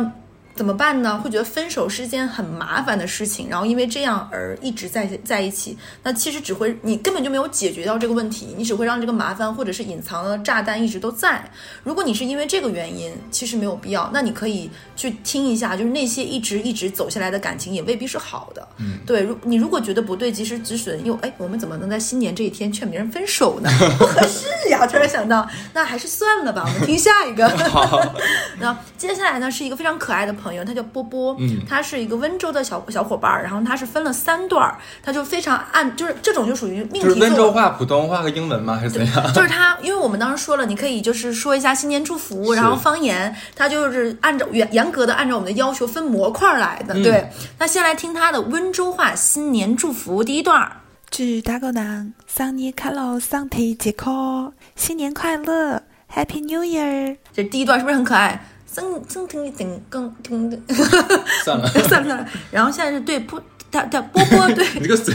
[0.55, 1.19] 怎么办呢？
[1.19, 11.43] 会觉得分手是件很麻烦的事情，然后因为这样而一直在在一起，那其实只会你根本就没有解决掉这个问题，你只会让这个麻烦或者是隐藏的炸弹一直都在。
[11.83, 18.67] 如果你是因为这个原因，其实没有必要，那你可以去听一下，就是那些一直一直走下来的感情也未必是好的。
[18.77, 23.69] 嗯，对，如你如果觉得不对，及时止损，又哎，我们怎么能在新年这一天劝别人分手呢？
[23.97, 24.85] 不合适呀！
[24.85, 27.49] 突然想到，那还是算了吧，我们听下一个。
[27.69, 27.99] 好，
[28.59, 37.29] 然后接下来呢是一个非常可爱的朋友，他叫波波，嗯他是一个温州的小小伙伴儿，然后他是分了三段儿，他就非常按，就是这种就属于命就是题作文。
[37.29, 38.75] 温州话、普通话和英文吗？
[38.75, 39.13] 还是怎样？
[39.34, 46.93] 就是他，因为我们当时说了，你可以就是说一下新年祝福，然后方言，他就是按照严严格的按照我们的要求分模块儿来的。
[46.93, 47.29] 嗯对，
[47.60, 50.77] 那先来听他的温州话新年祝福第一段儿。
[51.10, 57.17] 祝大家能新年快乐，身体健康，新年快乐，Happy New Year！
[57.32, 58.43] 这第一段是不是很可爱？
[58.73, 60.63] 生生听听更听听，
[61.45, 62.27] 算了，算了算了。
[62.49, 63.39] 然后现在是对波，
[63.71, 65.13] 他他波波对，你个嘴，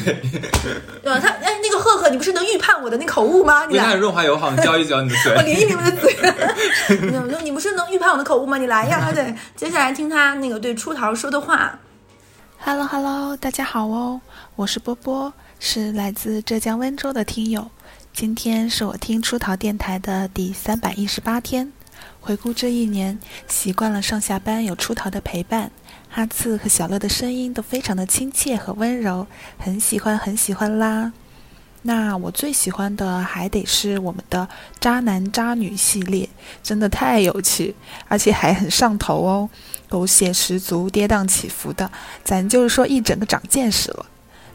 [1.03, 1.19] 对吧？
[1.19, 3.67] 他哎，那个赫赫，你不是能预判我的那口误吗？
[3.67, 5.43] 你来，润滑油好，你教一教你的嘴 我。
[5.43, 6.17] 理一理我的嘴。
[7.29, 8.57] 你你不是能预判我的口误吗？
[8.59, 9.11] 你来呀！
[9.13, 11.77] 对，接下来听他那个对出逃说的话。
[12.61, 14.21] Hello Hello，大家好哦，
[14.55, 17.69] 我是波波，是来自浙江温州的听友。
[18.13, 21.73] 今天是我听出逃电台的第三百一十八天，
[22.21, 25.71] 回顾这一年，习惯了上下班有出逃的陪伴，
[26.11, 29.27] 哈次和小乐的声音都非常的亲切和温柔，
[29.59, 31.13] 很喜欢很喜欢啦。
[31.83, 34.47] 那我最喜欢的还得是我们的
[34.81, 36.29] 渣男渣女系列，
[36.63, 37.75] 真的太有趣，
[38.09, 39.49] 而且还很上头哦，
[39.89, 41.91] 狗血十足，跌宕起伏的，
[42.25, 44.07] 咱就是说一整个长见识了。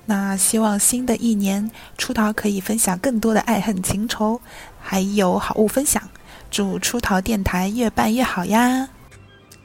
[0.05, 4.41] 那希望新的一年出逃可以分享更多的爱恨情仇，
[4.79, 6.03] 还有好物分享。
[6.53, 8.87] 祝出逃电台越办越好呀！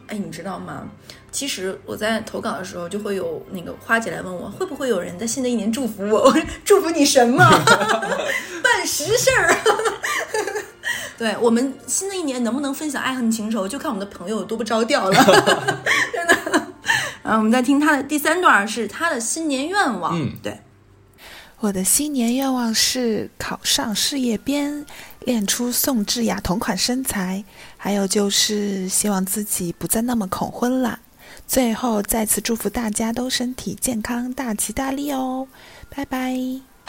[0.06, 0.88] 哎，你知道吗？
[1.30, 6.22] 其实我在投稿的时候，就会有那个花姐来问我，会不会有人在新的一年祝福我？
[6.22, 7.44] 我 说祝福你什么？
[8.64, 9.54] 办实事儿。
[11.18, 16.34] 对我们新的一年能不能分享爱恨情仇，就看我们的朋友有多不着调了，真的。
[17.22, 20.18] 然后我们在听他的第三段，是他的新年愿望。
[20.18, 20.58] 嗯对，
[21.60, 24.86] 我的新年愿望是考上事业编，
[25.28, 27.44] 练出宋智雅同款身材，
[27.76, 30.98] 还有就是希望自己不再那么恐婚啦。
[31.46, 35.46] 最后再次祝福大家都身体健康，大吉大利哦！
[35.94, 36.34] 拜拜。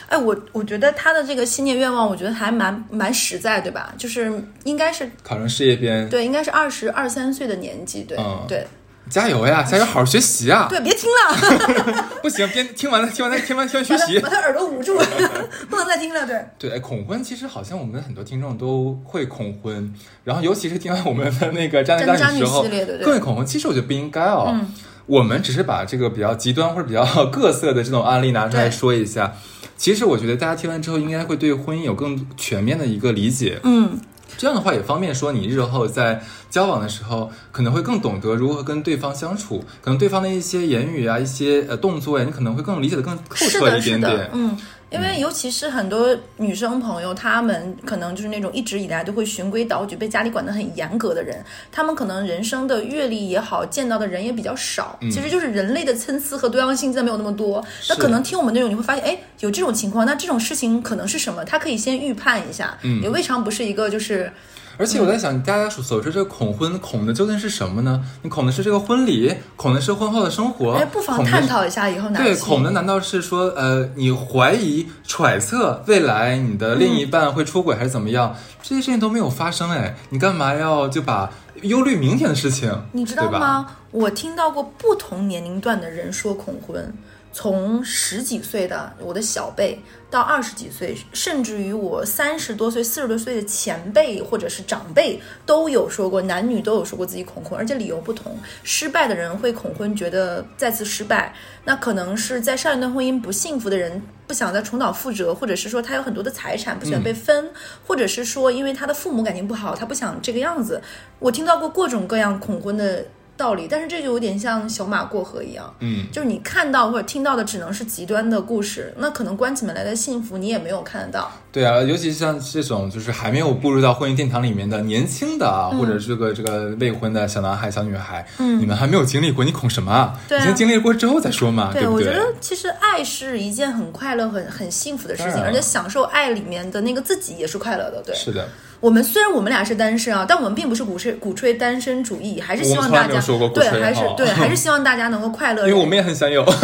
[0.07, 3.93] 哎，我我觉得他的这个新年愿望，我觉得还蛮蛮实在，对吧？
[3.97, 8.65] 就是应该是考上事业编，对，应该是二十二三岁的年纪，对、嗯对
[9.09, 10.67] 加油呀，加油，好好学习啊！
[10.69, 12.05] 对，别听了。
[12.21, 14.29] 不行，边听完了，听完了，听完听完学习 把。
[14.29, 14.97] 他耳朵捂住，
[15.69, 16.25] 不能再听了。
[16.27, 19.93] 对，对，哎恐婚其实好像我们很多听众都会恐婚，
[20.23, 23.45] 然后尤其是听完我们的那个渣男渣渣女女的时候系列对对更会恐婚。
[23.45, 24.73] 其实我觉得不应该哦，嗯
[25.05, 29.33] 我们只是把这个比较极端或者比较各色的这种案例拿出来说一下。
[29.75, 33.59] 其实我觉得大家听完之后，应该会对婚姻有更全面的一个理解。
[33.63, 33.97] 嗯，
[34.39, 44.29] 这样的话也方便说你日后在交往的时候，可能会更懂得如何跟对方相处，可能对方的一些言语啊、一些呃动作呀，你可能会更理解的更透彻，一点点，。
[44.33, 44.57] 嗯。
[44.91, 55.11] 因为尤其是很多女生朋友，她们可能就是那种一直以来都会循规蹈矩、被家里管得很严格的人，她们可能人生的阅历也好，见到的人也比较少，嗯。
[55.11, 57.63] 其实就是人类的参差和多样性真的没有那么多。
[57.87, 61.45] 那可能听我们内容，你会发现，哎，有这种情况，那这种事情可能是什么？
[61.45, 63.01] 她可以先预判一下，嗯。
[63.01, 64.31] 也未尝不是一个就是
[64.79, 68.01] 而且我在想，大家所所说这个恐婚，恐的究竟是什么呢？
[68.21, 78.33] 你恐的是这个婚礼，恐的是婚后的生活，哎，不妨探讨一下以后哪对，恐的难道是说，呃，你怀疑、揣测未来你的另一半会出轨还是怎么样？
[78.63, 81.29] 这些事情都没有发生，哎，你干嘛要就把
[81.63, 83.29] 忧虑明天的事情，你知道？
[83.29, 83.67] 吗？
[83.91, 86.93] 我听到过不同年龄段的人说恐婚，
[87.31, 98.37] 从十几岁的我的小辈到二十几岁，甚至于我三十多岁、四十多岁的前辈或者是长辈都有说过，男女都有说过自己恐婚，而且理由不同。
[98.63, 101.33] 失败的人会恐婚，觉得再次失败，
[101.65, 104.01] 那可能是在上一段婚姻不幸福的人。
[104.27, 107.49] 不想再重蹈覆辙，或者是说他有很多的财产不喜欢被分，
[107.87, 110.79] 或者是说因为他的父母感情不好，他不想这个样子。
[111.17, 113.03] 我听到过各种各样恐婚的
[113.39, 121.31] 道理，但是这就有点像小马过河一样，嗯，就是你看到或者听到的只能是极端的故事，那可能关起门来的幸福你也没有看得到。
[121.51, 130.19] 对啊，尤其像这种就是还没有步入到婚姻殿堂里面的年轻的啊，或者这个这个未婚的小男孩、小女孩，嗯你们还没有经历过，你恐什么啊？
[130.27, 131.87] 对啊你先经历过之后再说嘛，不对？
[131.87, 138.03] 我觉得其实爱是一件很快乐、很很幸福的事情，而且享受爱里面的那个自己也是快乐的。
[138.05, 138.47] 对，是的，
[138.79, 143.19] 我们虽然我们俩是单身啊，但我们并不是鼓吹鼓吹单身主义，还是希望大家
[143.53, 145.67] 对，还是对，还是希望大家能够快乐。
[145.67, 146.43] 因为我们也很想有，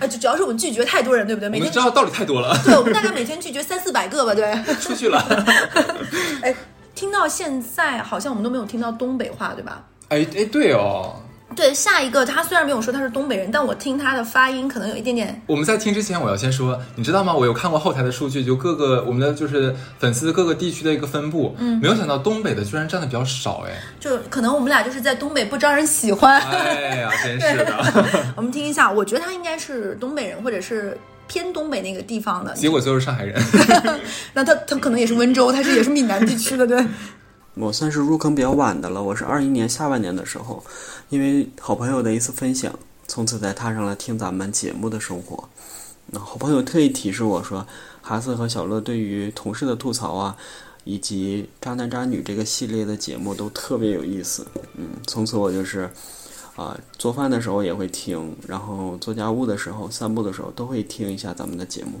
[0.00, 1.48] 啊，就主要是我们拒绝太多人，对不对？
[1.48, 4.54] 每天知道道理太多了，对，我们大概每天拒绝三四百个吧，对。
[4.80, 5.18] 出去了。
[6.42, 6.54] 哎，
[6.94, 9.82] 听到现在好像我们都没有听到东北话，对吧？
[10.08, 11.14] 哎哎，对哦，
[11.56, 15.40] 对，下一个他虽然没有说他是东北人，但我听他的发音可能有一点点。
[15.46, 17.32] 我们在听之前，我要先说，你知道吗？
[17.32, 26.40] 我有看过后台的数据，就各个我们的就是粉丝各个地区的一个分布，嗯没有想到东北的居然占的比较少，哎，就可能我们俩就是在东北不招人喜欢。
[26.40, 28.04] 哎呀，真是的。
[28.34, 32.52] 我们听一下，我觉得他应该是东北人，或者是偏东北那个地方的。
[32.54, 33.40] 结果就是上海人
[34.34, 36.84] 那他他可能也是温州，他是也是闽南地区的，对。
[37.54, 40.62] 我算是入坑比较晚的了，我是二一年下半年的时候，
[41.08, 42.76] 因为好朋友的一次分享，
[43.06, 45.48] 从此才踏上了听咱们节目的生活。
[46.06, 47.66] 那好朋友特意提示我说，
[48.02, 50.36] 哈斯和小乐对于同事的吐槽啊，
[50.82, 54.44] 以及渣男渣女这个系列的节目都特别有意思。
[54.74, 55.88] 嗯，从此我就是
[56.56, 62.00] 啊、做饭的时候也会听，然后做家务的时候、散步的时候都会听一下咱们的节目。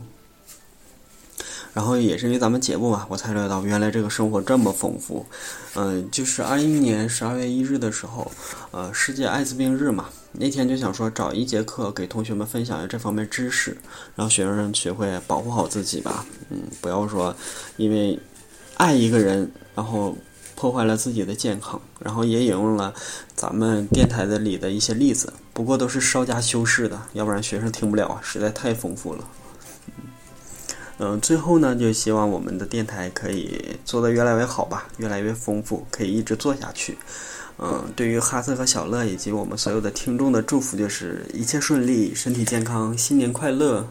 [1.74, 5.26] 然后也是因为咱们节目嘛，我才了解到原来这个生活这么丰富。
[5.74, 8.30] 嗯、就是二一年十二月一日的时候，
[8.70, 13.76] 呃，世界艾滋病日嘛，那天就想说找一节课给同学们分享这方面知识，
[14.14, 16.24] 让学生学会保护好自己吧。
[16.50, 17.34] 嗯，不要说
[17.76, 18.16] 因为
[18.76, 20.16] 爱一个人，然后
[20.54, 22.94] 破坏了自己的健康，然后也引用了
[23.34, 29.24] 咱们电台的里的一些例子，不过都是稍加修饰的，要不然学生听不了啊，实在太丰富了。
[30.98, 36.96] 嗯，最后呢，就希望我们的电台可以做得越来越好吧，越来越丰富，可以一直做下去。
[37.58, 43.88] 嗯，对于哈特和小乐以及我们所有的听众的祝福就是一切顺利，身体健康，新年快乐。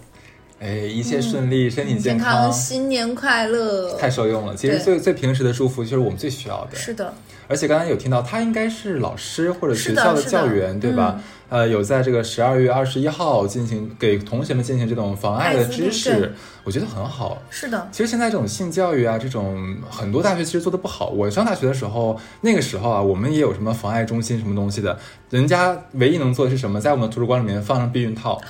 [0.59, 3.97] 哎，一切顺利，身体健健康，新年快乐。
[3.97, 4.55] 太受用了。
[4.55, 6.75] 其实最最平时的祝福就是我们最需要的。
[6.75, 7.13] 是的，
[7.49, 11.15] 而且刚才有听到，他应该是老师或者学校的教员，对吧？
[11.17, 11.23] 嗯
[11.53, 16.33] 呃，有在这个十二月二十一号进行给同学们进行这种防艾的知识，
[16.63, 17.37] 我觉得很好。
[17.51, 21.09] 是的，其实现在这种性教育啊，这种很多大学其实做的不好。
[21.09, 24.97] 我上大学的时候，那个时候啊，我们也有什么防艾中心什么东西的，
[25.29, 28.41] 人家唯一能做的是什么，在我们图书馆里面放上避孕套，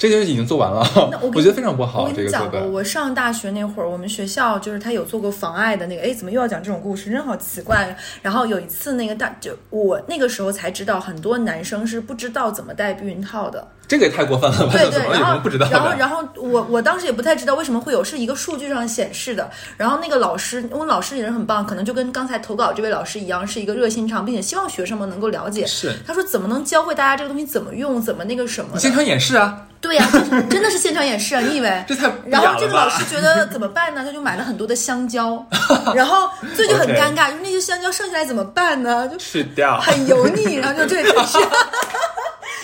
[0.00, 0.80] 这件事已经做完了。
[1.20, 2.66] 我觉得非常不好，我跟你讲过，的。
[2.66, 7.10] 我上大学那会儿，我们学校就是他有做过妨碍的那个，哎，怎么又要讲这种故事？
[7.10, 7.94] 真好奇怪。
[8.22, 13.68] 然后有一次，那个大就我那个时候才知道，很多男生是不知道怎么戴避孕套的。
[13.90, 14.72] 这个也太过分了吧？
[14.72, 15.66] 对对，然后不知道？
[15.68, 19.50] 然后然后我我当时也不太知道为什么会有，是一个数据上显示的。
[19.76, 25.66] 然后那个老师，我们老师也人很棒，可能就跟刚才投稿这位老师一样，是一个热心肠，并且希望学生们能够了解。
[25.66, 29.62] 是他说怎么能教会大家这个东西怎么用，怎么那个什么现场演示啊！
[29.80, 31.40] 对呀、就是真的是现场演示啊！
[31.40, 31.82] 你以为？
[31.88, 34.04] 这太然后这个老师觉得怎么办呢？
[34.04, 35.44] 他就买了很多的香蕉，
[35.96, 39.08] 然后这就很 尴尬，就是那些香蕉剩下来怎么办呢？
[39.08, 41.38] 就吃掉，很油腻，然后就对，是，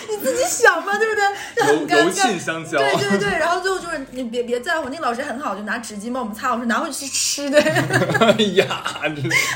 [0.09, 1.23] 你自己想吧，对不对？
[1.55, 2.39] 就很油尴尬。
[2.39, 2.77] 香蕉。
[2.77, 7.59] 对对对，然后最后就是你别别在乎，那个老师很好，就拿纸巾帮我们擦，我说拿回去吃的，
[8.19, 8.83] 哎呀，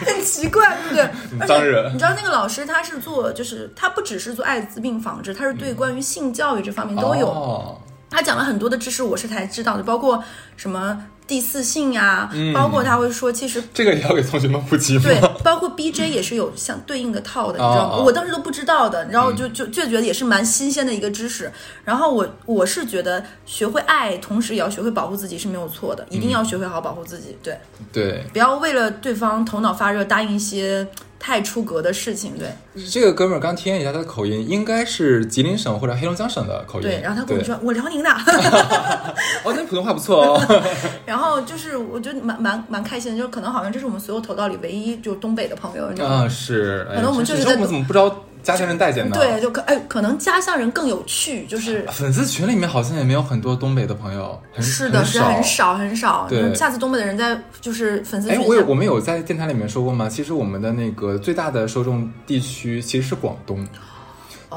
[0.06, 0.96] 很奇怪，对不
[1.40, 1.48] 对？
[1.48, 7.28] 当然你知道那个老师他是做，就是他不只是做艾滋病防治，他是对关于性教育这方面都有。
[7.28, 7.78] 哦
[8.14, 10.22] 他讲了很多的知识，我是才知道的，包括
[10.58, 11.02] 什么
[11.32, 15.04] 第四性呀、嗯包括他会说，其实这个也要给同学们普及吗？
[15.06, 18.04] 对，包括 BJ 也是有相对应的套的，你知道吗？
[18.04, 21.50] 我当时都不知道的，然后就就就觉得也是蛮新鲜的一个知识。
[21.86, 27.58] 然后我我是觉得学会爱，同时也要学会保护自己是没有错的，一定要学会好好保护自己，对，
[27.94, 30.86] 对，不要为了对方头脑发热答应一些
[31.24, 32.50] 太出格的事情，对
[32.90, 36.84] 这个哥们儿刚体验一下他的口音，应该是吉林省或者黑龙江省的口音。
[36.84, 37.00] 对。
[37.00, 38.10] 然后他跟我说我辽宁的，
[39.46, 40.64] 哦，那你普通话不错哦。
[41.06, 46.16] 然后就是我觉得蛮蛮蛮开心的，就是可能好像这是我们所有投到里唯一就东北的朋友，你知道吗？
[46.26, 46.88] 啊，是。
[46.90, 49.18] 哎可能我们真就是在我们怎么不知道家乡人待见的？
[49.18, 56.26] 对，就可哎，可能家乡人更有趣，就是粉丝群里面好像也没有很多东北的朋友，很是的，是很少很少。
[56.30, 60.10] 对嗯下次东北的人在就是粉丝哎，群哎我有我们有在电台里面说过吗？
[60.10, 63.66] 其实我们的那个最大的受众地区其实是广东，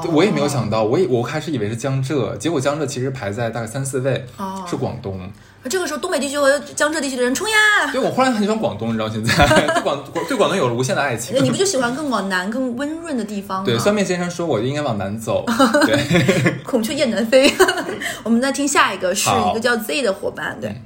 [0.01, 5.19] 对我也没有想到，我也我开始以为是江浙，结果江浙其实排在大概三四位，哦是广东。
[5.67, 7.91] 这个时候，东北地区和江浙地区的人冲呀！
[7.91, 11.43] 对我忽然很喜欢广东，你知道现在 对广对广东有了无限的爱情。
[11.43, 13.65] 你不就喜欢更往南、更温润的地方吗？
[13.65, 15.43] 对，酸面先生说我就应该往南走。
[15.87, 17.51] 对，孔雀雁南飞。
[18.21, 20.55] 我们再听下一个，是一个叫 Z 的伙伴。
[20.61, 20.79] 对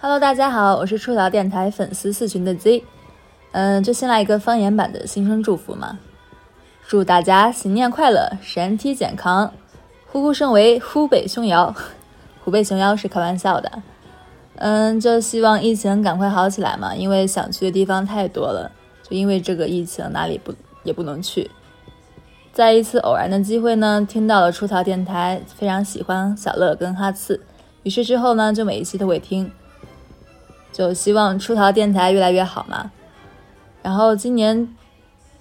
[0.00, 2.82] ，Hello，大家好，我是触角电台粉丝四群的 Z。
[3.52, 5.96] 嗯，就先来一个方言版的新春祝福嘛，
[6.88, 9.52] 祝大家新年快乐，身体健康，
[10.06, 11.74] 虎虎生威，虎背熊腰。
[12.44, 13.82] 虎背熊腰是开玩笑的。
[14.54, 18.70] 嗯，就希望疫情赶快好起来嘛，因为想去的地方太多了，
[19.02, 21.50] 就因为这个疫情哪里不也不能去。
[22.52, 27.42] 在一次偶然的机会呢，听到了出逃电台，非常喜欢小乐跟哈次，
[27.82, 29.50] 于是之后呢，就每一期都会听。
[30.70, 32.92] 就希望出逃电台越来越好嘛。
[33.82, 34.68] 然后今年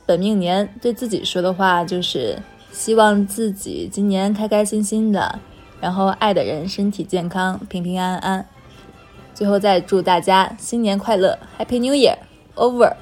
[0.05, 2.37] 本命年对自己说的话就是
[2.71, 5.39] 希望自己今年开开心心的，
[5.81, 8.45] 然后爱的人身体健康，平平安安。
[9.33, 12.93] 最后再祝大家新年快乐，Happy New Year！Over。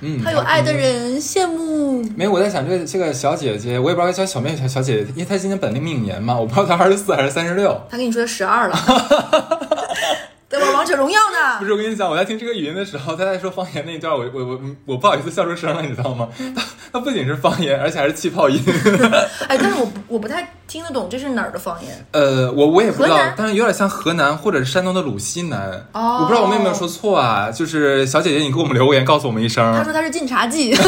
[0.00, 2.02] 嗯，他有爱的人羡慕。
[2.16, 7.80] 没有，我在想这个这个小姐姐，我也不知道该叫小妹小小姐姐，因为她今年本命命年嘛，我不知道她二十四还是三十六。
[7.88, 8.76] 她跟你说十二了。
[10.50, 11.58] 在玩王者荣耀呢。
[11.58, 16.28] 不是，我跟你讲，我在听这个语音的时候，他在说方言那一段，我我我我不好意思笑出声了，你知道吗？
[16.54, 16.62] 他
[16.92, 18.62] 他不仅是方言，而且还是气泡音。
[19.48, 22.06] 哎，但是我我不太听得懂这是哪儿的方言。
[22.12, 25.86] 呃，我我也不知道，但是有点像河南或者是山东的鲁西南。
[25.92, 27.50] 哦，我不知道我们有没有说错啊？
[27.50, 29.72] 就是小姐姐，你给我们留言告诉我们一声。
[29.76, 30.74] 他说他是晋察冀。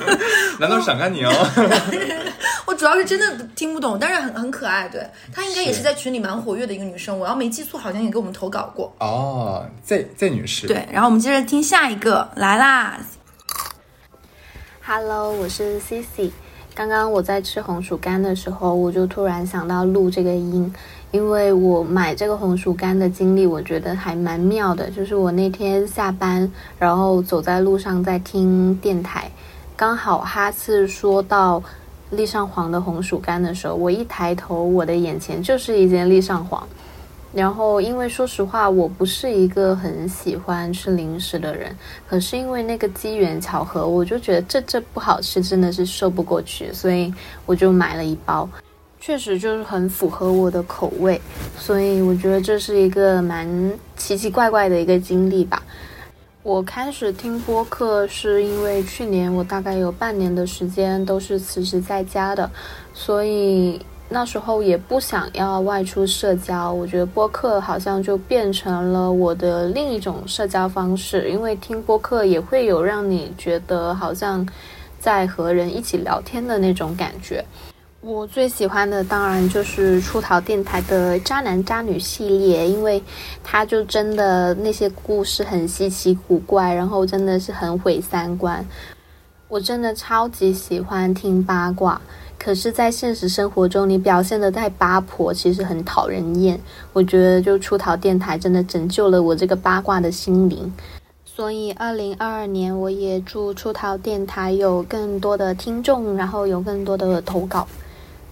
[0.60, 1.26] 难道是陕甘宁？
[2.66, 4.88] 我主要是真的听不懂，但是很很可爱。
[4.88, 8.92] 对她应该也是在群里蛮活跃的一个女生，我要没记错，好像也给我们投稿过。
[8.98, 10.66] 哦，Z Z 女士。
[10.66, 12.98] 对，然后我们接着听下一个来啦。
[14.84, 16.30] Hello，我是 Cici。
[16.74, 20.72] 刚刚我在吃红薯干的时候，我就突然想到录这个音，
[21.10, 24.90] 因为我买这个红薯干的经历，我觉得还蛮妙的。
[24.90, 29.30] 就是我那天下班，然后走在路上在听电台，
[29.82, 31.60] 刚好哈次说到
[32.12, 36.64] 立上黄的红薯干的时候，我一抬头，我的眼前就是一间立上黄。
[37.34, 41.76] 然后，因为说实话，我不是一个很喜欢吃零食的人，
[42.08, 47.12] 可是因为那个机缘巧合，我就觉得这这不好吃，真的是说不过去，所以
[47.44, 48.48] 我就买了一包，
[49.00, 51.20] 确实就是很符合我的口味，
[51.58, 53.48] 所以我觉得这是一个蛮
[53.96, 55.60] 奇奇怪怪的一个经历吧。
[56.44, 62.50] 我开始听播客是因为去年我大概有半年的时间都是辞职在家的，
[62.92, 63.80] 所以。
[64.14, 74.46] 那时候也不想要外出社交，我觉得播客好像就变成了我的另一种社交方式，因为听播客也会有让你觉得好像
[74.98, 77.42] 在和人一起聊天的那种感觉。
[78.04, 83.00] 我最喜欢的当然就是出逃电台的渣男渣女系列，因为
[83.44, 88.66] 他就真的那些故事很稀奇古怪，然后真的是很毁三观。
[89.46, 92.00] 我真的超级喜欢听八卦。
[92.36, 96.58] 可是，在现实生活中，你表现的太八婆，其实很讨人厌。
[96.92, 100.72] 我觉得，就出逃电台真的拯救了我这个八卦的心灵。
[101.24, 107.68] 所以，二零二二年，我也祝出逃电台有更多的听众，然后有更多的投稿。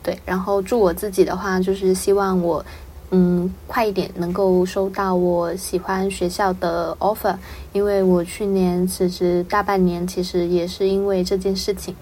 [0.03, 2.65] 对，然后祝我自己的话，就是希望我，
[3.11, 7.37] 嗯，快一点能够收到我喜欢学校的 offer，
[7.73, 11.95] 因为我去年辞职大半年，其实也是因为这件事情。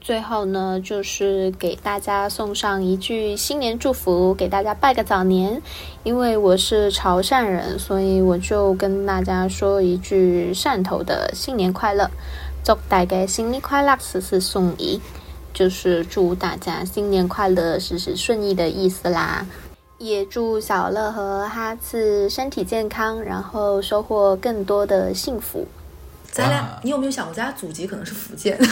[0.00, 5.62] 最后呢，就是给大家送上一句新年祝福，给大家拜个早年。
[6.02, 12.10] 因为我是潮汕人，所以我就跟大家说一句汕头的新年快乐，
[12.64, 15.00] 祝大家新年快乐，事事顺意，
[15.52, 19.46] 就是祝大家新年快乐，事事顺意的意思啦。
[19.98, 25.66] 也祝小乐和哈次身体健康，然后收获更多的幸福。
[26.32, 28.58] 咱俩，你有没有想过，咱俩祖籍可能是福建？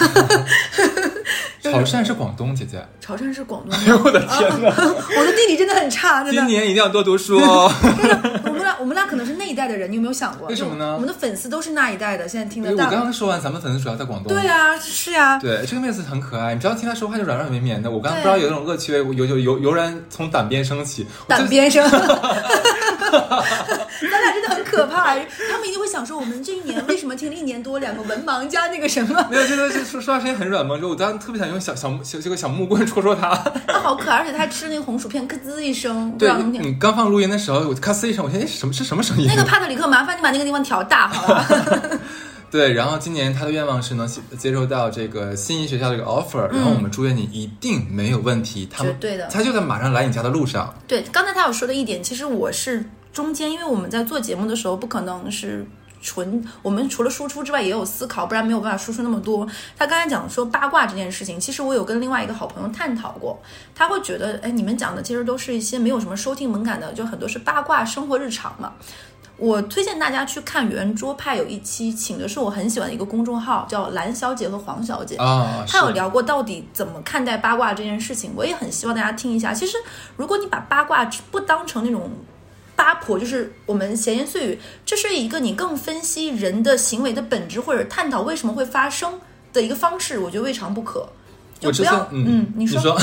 [1.63, 2.83] 潮汕是广东，姐姐。
[3.03, 3.79] 潮汕是广东。
[3.79, 4.69] 哎呦我的天哪！
[4.73, 6.41] 我的地理真的很差，真的。
[6.41, 7.71] 今年一定要多读书哦。
[8.45, 10.49] 我们俩，我们俩可能是那一代的人，你有没有想过？
[10.49, 10.95] 为什么呢？
[10.95, 12.87] 我们的粉丝都是那一代的，现在听得到。
[12.87, 14.33] 我刚刚说完，咱们粉丝主要在广东。
[14.33, 15.39] 对呀，是呀。
[15.39, 17.91] 对，这个妹子很可爱，你只要听她说话就软软绵绵的。
[17.91, 21.07] 我刚刚不知道有一种恶趣味，油油油油然从胆边升起。
[21.29, 21.87] 胆边升。
[23.11, 29.27] 咱俩真的很可怕，他们一定会想说，我们这一年为什么听了一年多两个文盲加那个什么？
[29.31, 33.35] 没有，这个是说说话声音很软萌，就我当时特别想用小小小这个小木棍戳戳他。
[33.67, 36.13] 他好可爱，而且他还吃那个红薯片，咯吱一声。
[36.19, 39.27] 对，你刚放录音的时候，我咔吱一声，我现在什么是什么声音？
[39.29, 41.47] 那个帕特里克，麻烦你把那个地方调大，好吧？
[42.51, 48.69] 对，然后今年他的愿望是能接接受到这个心仪学校的这个 offer，、然后我们祝愿你一定没有问题。
[48.69, 50.75] 他们嗯绝对的他就在马上来你家的路上。
[50.89, 55.67] 对，刚才他有说的一点，其实我是中间，因为我们在做节目的时候，不可能是
[56.01, 59.47] 纯我们除了输出之外，也有思考，不然没有办法输出那么多。
[59.77, 63.39] 他刚才讲说八卦这件事情，其实我有跟另外一个好朋友探讨过，
[63.75, 68.73] 他会觉得，哎，你们讲的其实都是一些没有什么收听门槛的，就很多是八卦生活日常嘛。
[69.37, 79.55] 我推荐大家去看圆桌派有一期，请的是我很喜欢的一个公众号，叫蓝小姐和黄小姐啊是他有聊过到底怎么看待八卦这件事情，我也很希望大家听一下。
[79.55, 79.79] 其实，
[80.19, 82.11] 如果你把八卦不当成那种
[82.81, 89.21] 八婆，就是我们闲言碎语，这是一个你更分析人的行为的本质，或者探讨为什么会发生
[89.53, 91.07] 的一个方式，我觉得未尝不可。
[91.59, 92.99] 就我之不要前，嗯嗯，你你说，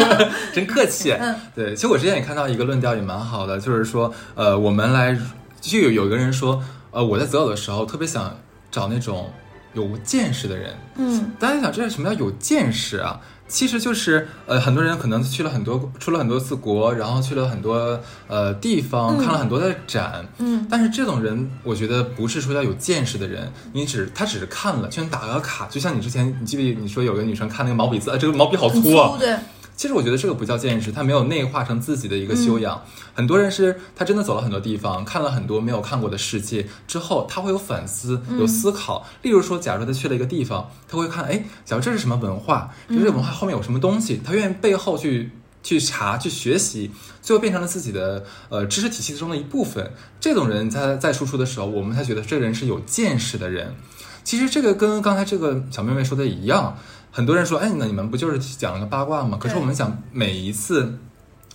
[0.52, 1.12] 真客气。
[1.12, 5.18] 嗯对，其实我之前也看到一个论调也蛮好的，就是说，呃，我们来
[5.62, 8.38] 就有有个人说，呃，我在择偶的时候特别想
[8.70, 9.32] 找那种
[9.72, 10.76] 有见识的人。
[10.96, 13.18] 嗯大家想，这是什么叫有见识啊？
[13.52, 19.18] 其实就是呃，很多人可能去了很多，出了很多次国，然后去了很多呃地方，嗯。
[19.18, 20.66] 看了很多的展，嗯。
[20.70, 29.36] 但是这种人，我觉得不是说要有见识的人，你只他只是看了，就像打个卡，就像你之前，你记不记得你说有个女生看那个毛笔字，啊，这个毛笔好粗啊，对，
[29.76, 32.82] 其实我觉得这个不叫见识，他没有内化成自己的一个修养。
[33.14, 39.06] 很多人是他真的走了很多地方，看了很多没有看过的世界之后，他会有反思，嗯有思考。
[39.22, 45.30] 例如说，假如他去了一个地方，他会看，哎，假如这是什么文化，就这个文化后面有什么东西，他愿意背后去。
[45.64, 46.90] 去查、去学习，
[47.22, 49.92] 最后变成了自己的呃知识体系中的一部分。
[50.20, 53.76] 这种人在在输出的时候，我们才觉得这个人是有见识的人。
[54.24, 56.76] 其实这个跟刚才这个小妹妹说的一样，
[57.12, 59.38] 很多人说，哎，那你们不就是讲了个八卦吗？
[59.40, 60.98] 可是我们讲每一次。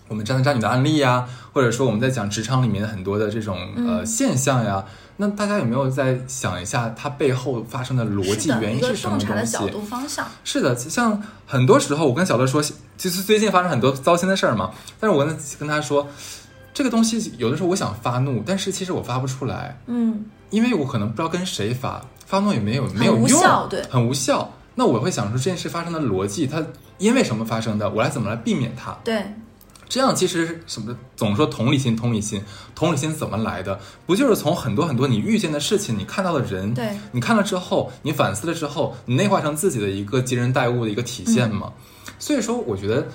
[0.10, 4.82] 我们渣男渣女的案例呀，或者说我们在讲职场里面的很多的这种、呃嗯现象呀，
[5.18, 9.52] 那大家有没有在想一下它背后发生的逻辑原因是什么东西？
[9.58, 10.26] 的角度方向。
[10.46, 12.64] 是的，像很多时候我跟小乐说，
[12.98, 16.08] 其实最近发生很多糟心的事儿嘛，但是我跟跟他说，
[16.74, 24.50] 这个东西有的时候我想发怒，但是其实我发不出来，嗯因为我可能不知道跟谁发，发怒也没有没有用，对很无效。
[24.80, 26.64] 那我会想说这件事发生的逻辑，它
[27.00, 28.96] 因为什么发生的，我来怎么来避免它？
[29.04, 29.34] 对，
[29.90, 32.44] 这样其实什么总说同理心，同理心，
[32.76, 33.80] 同理心怎么来的？
[34.06, 41.74] 不就是从很多很多你遇见的事情，你看到的人，对你看了之后，你反思了之后，你内化成自己的一个接人待物的一个体现嘛？
[42.20, 43.08] 所以说，我觉得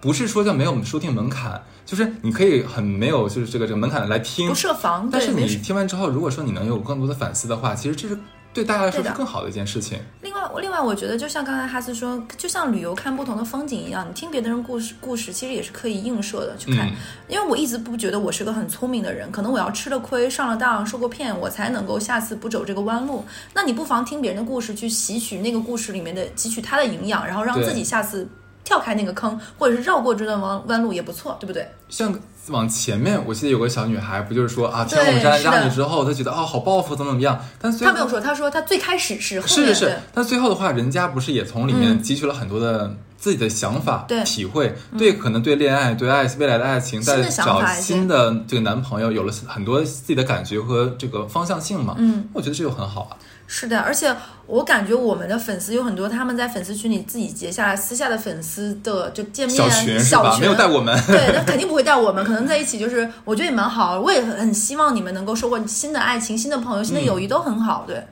[0.00, 8.16] 不是说叫没有收听门槛，就是你可以很没有就是这个这个门槛来听，不设防但是你听完之后，如果说你能有更多的反思的话，其实这是
[8.52, 9.98] 对大家来说是更好的一件事情。
[10.20, 16.88] 另外，另外，我觉得就像刚才哈斯说，就像旅游看不同的风景一样，你听别的人故事，故事其实也是可以映射的去看。
[16.88, 16.92] 嗯
[17.28, 23.24] 因为我一直不觉得我是个很聪明的人，可能我要吃了亏、上了当、受过骗，我才能够下次不走这个弯路。
[23.54, 28.28] 那你不妨听别人的故事，去吸取那个故事里面的汲取它的营养，然后让自己下次
[28.64, 31.66] 跳开那个坑，或者是绕过这段弯弯路也不错，对不对？
[31.88, 32.12] 像
[32.48, 37.38] 往前面，我记得有个小女孩，不就是说啊，听对了我们渣男是的渣女之后，她觉得啊、好报复，怎么怎么样？
[37.60, 51.94] 但最后她没有说，她说她最开始是，是是是，但最后的话，人家不是也从里面嗯汲取了很多的自己的想法、对体会，嗯对可能对恋爱、对爱未来的爱情，在找新的这个男朋友，有了很多自己的感觉和这个方向性嘛。
[51.98, 53.16] 嗯，我觉得这就很好啊。
[53.54, 60.22] 是的，而且我感觉我们的粉丝有很多，他们在粉丝群里自己结下来私下的粉丝的就见面小群是吧？
[60.22, 60.98] 小群没有带我们。
[61.06, 64.00] 对，那肯定不会带我们，可能在一起就是，我觉得也蛮好。
[64.00, 67.84] 我也很希望你们能够收获新的爱情、新的朋友、新的友谊，都很好。
[67.86, 68.06] 对，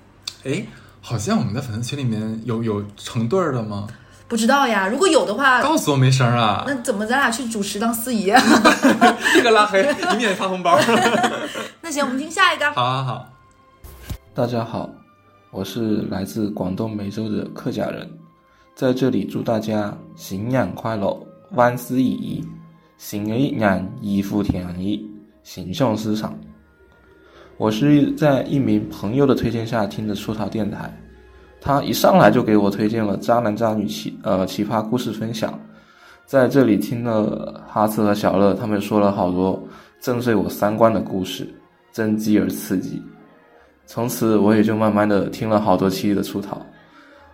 [0.45, 0.62] 哎，
[1.01, 3.86] 好像我们的粉丝群里面有有成对儿的吗？
[4.28, 6.64] 不知道呀，如果有的话，告诉我没声儿啊！
[6.66, 8.26] 那怎么咱俩去主持当司仪？
[9.34, 9.82] 立刻拉黑，
[10.12, 10.78] 以免发红包。
[11.80, 12.70] 那行，我们听下一个。
[12.72, 13.26] 好好好，
[14.34, 14.88] 大家好，
[15.53, 18.09] 我是来自广东梅州的客家人，
[18.76, 21.20] 在这里祝大家新年快乐，
[21.55, 22.44] 万事如意，
[22.98, 25.05] 新的一年一福天意，
[25.42, 26.32] 心想事成。
[27.57, 30.96] 我是在一名朋友的推荐下听的出逃电台，
[31.61, 35.59] 他一上来就给我推荐了渣男渣女奇呃奇葩故事分享，
[36.26, 39.61] 在这里听了哈斯和小乐他们说了好多
[40.01, 41.53] 震碎我三观的故事，
[41.90, 43.03] 真机而刺激。
[43.93, 46.64] 从此我也就慢慢的听了好多期的出逃，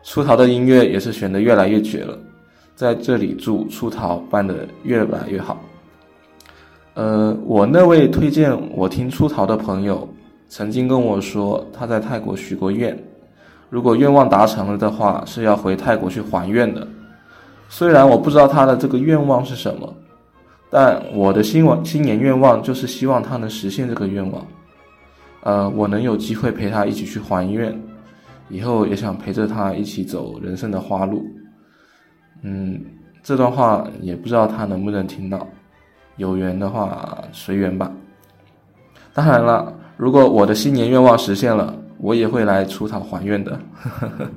[0.03, 2.19] 出逃的音乐也是选的越来越绝了，
[2.75, 5.61] 在这里祝出逃办的越来越好。
[6.95, 10.09] 呃，我那位推荐我听出逃的朋友，
[10.49, 12.99] 曾经跟我说他在泰国许过愿，
[13.69, 16.89] 如果愿望达成了的话，是要回泰国去还愿的。
[17.69, 19.95] 虽然我不知道他的这个愿望是什么，
[20.71, 24.43] 但我的新望新年愿望就是希望他能实现这个愿望。
[25.47, 27.73] 呃，我能有机会陪他一起去还愿，
[28.49, 31.25] 以后也想陪着他一起走人生的花路。
[32.43, 32.85] 嗯，
[33.23, 35.47] 这段话也不知道他能不能听到，
[36.17, 37.93] 有缘的话随缘吧。
[39.15, 43.53] 当然了，如果我的新年愿望实现了，我也会来出草还愿的。
[43.73, 44.31] 呵呵呵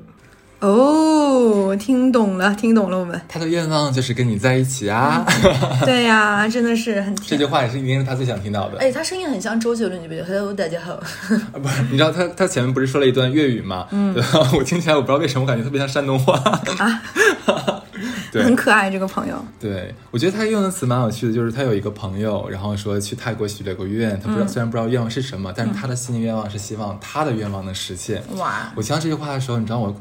[0.59, 5.25] 哦，听懂了，听懂了，我们他的愿望就是跟你在一起啊。
[5.85, 8.77] 对呀，真的是很这句话也是一定是他最想听到的。
[8.79, 11.01] 哎，他声音很像周杰伦，你不觉得？Hello，大家好。
[11.53, 13.87] 不是，你知道他他前面不是说了一段粤语吗？
[13.91, 14.13] 嗯，
[14.57, 16.33] 我听起来我不知道为什么，我感觉特别像山东话
[16.77, 17.01] 啊。
[18.31, 19.43] 对，很可爱这个朋友。
[19.59, 28.21] 对，我觉得他用的词蛮有趣的，就是他有一个朋友，然后说去泰国许了个愿，他不知道虽然不知道愿望是什么，但是他的新年愿望是希望他的愿望能实现。
[28.37, 28.71] 哇！
[28.75, 29.95] 我听到这句话的时候，你知道我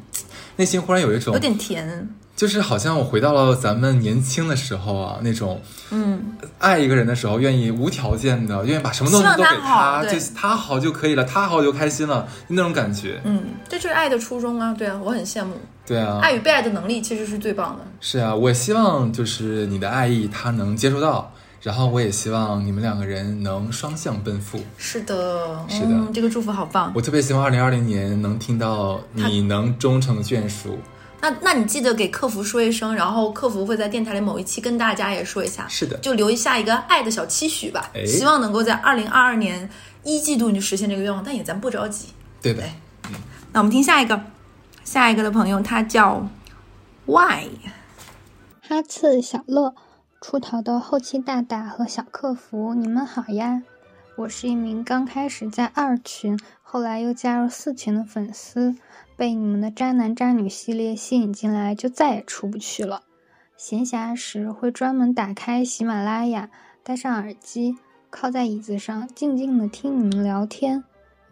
[0.58, 6.20] 内心忽然有一种有点甜，就是好像我回到了咱们年轻的时候啊，那种嗯，
[6.58, 13.20] 爱一个人的时候愿意无条件的，愿意把什么东西都给他，就他好就可以了，他好就开心了，那种感觉。
[13.22, 14.74] 嗯，这就是爱的初衷啊！
[14.76, 15.52] 对啊，我很羡慕。
[15.86, 17.86] 对啊，爱与被爱的能力其实是最棒的。
[18.00, 24.58] 是啊，我希望就是你的爱意他能接受到，然后我也希望你们两个人能双向奔赴。
[24.76, 26.92] 是的，是的，这个祝福好棒。
[26.94, 30.78] 我特别希望二零二零年能听到你能终成眷属。
[31.20, 35.66] 那那你记得给客服说一声，然后客服会在电台里某一期跟大家也说一下。
[35.68, 37.90] 是的，就留下一个爱的小期许吧。
[38.06, 39.68] 希望能够在二零二二年
[40.04, 42.08] 一季度你就实现这个愿望，但也咱不着急。
[42.40, 42.62] 对的。
[43.08, 43.14] 嗯，
[43.52, 44.20] 那我们听下一个。
[44.84, 46.26] 下一个的朋友，他叫
[47.04, 47.48] Y，
[48.66, 49.74] 哈次小乐，
[50.20, 53.62] 出逃的后期大大和小客服，你们好呀！
[54.16, 58.74] 我是一名刚开始在二群，后来又加入四群的粉丝，
[59.16, 63.02] 被你们的渣男渣女系列吸引进来，就再也出不去了。
[63.56, 66.50] 闲暇时会专门打开喜马拉雅，
[66.82, 67.76] 戴上耳机，
[68.10, 70.82] 靠在椅子上，静静的听你们聊天。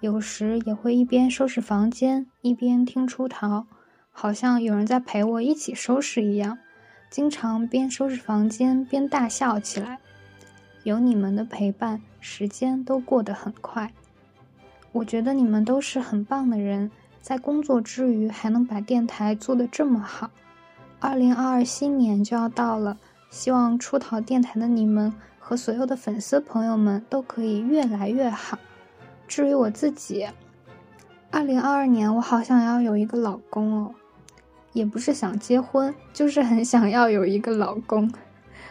[0.00, 3.66] 有时也会一边收拾房间一边听出逃，
[4.12, 6.58] 好像有人在陪我一起收拾一样。
[7.16, 9.98] 经常边收拾房间边大笑起来。
[10.82, 13.90] 有你们的陪伴，时间都过得很快。
[14.92, 16.90] 我觉得你们都是很棒的人，
[17.22, 20.30] 在工作之余还能把电台做得这么好。
[21.00, 22.98] 二零二二新年就要到了，
[23.30, 28.58] 希望出逃电台的你们和所有的粉丝朋友们都可以越来越好。
[29.26, 30.28] 至于我自己，
[31.30, 33.94] 二零二二年我好想要有一个老公哦，
[34.76, 38.12] 也不是想结婚， 就是很想要有一个老公。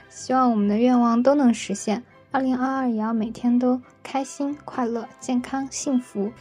[0.07, 6.31] 希望我们的愿望都能实现，二零二二也要每天都开心、快乐、健康、幸福。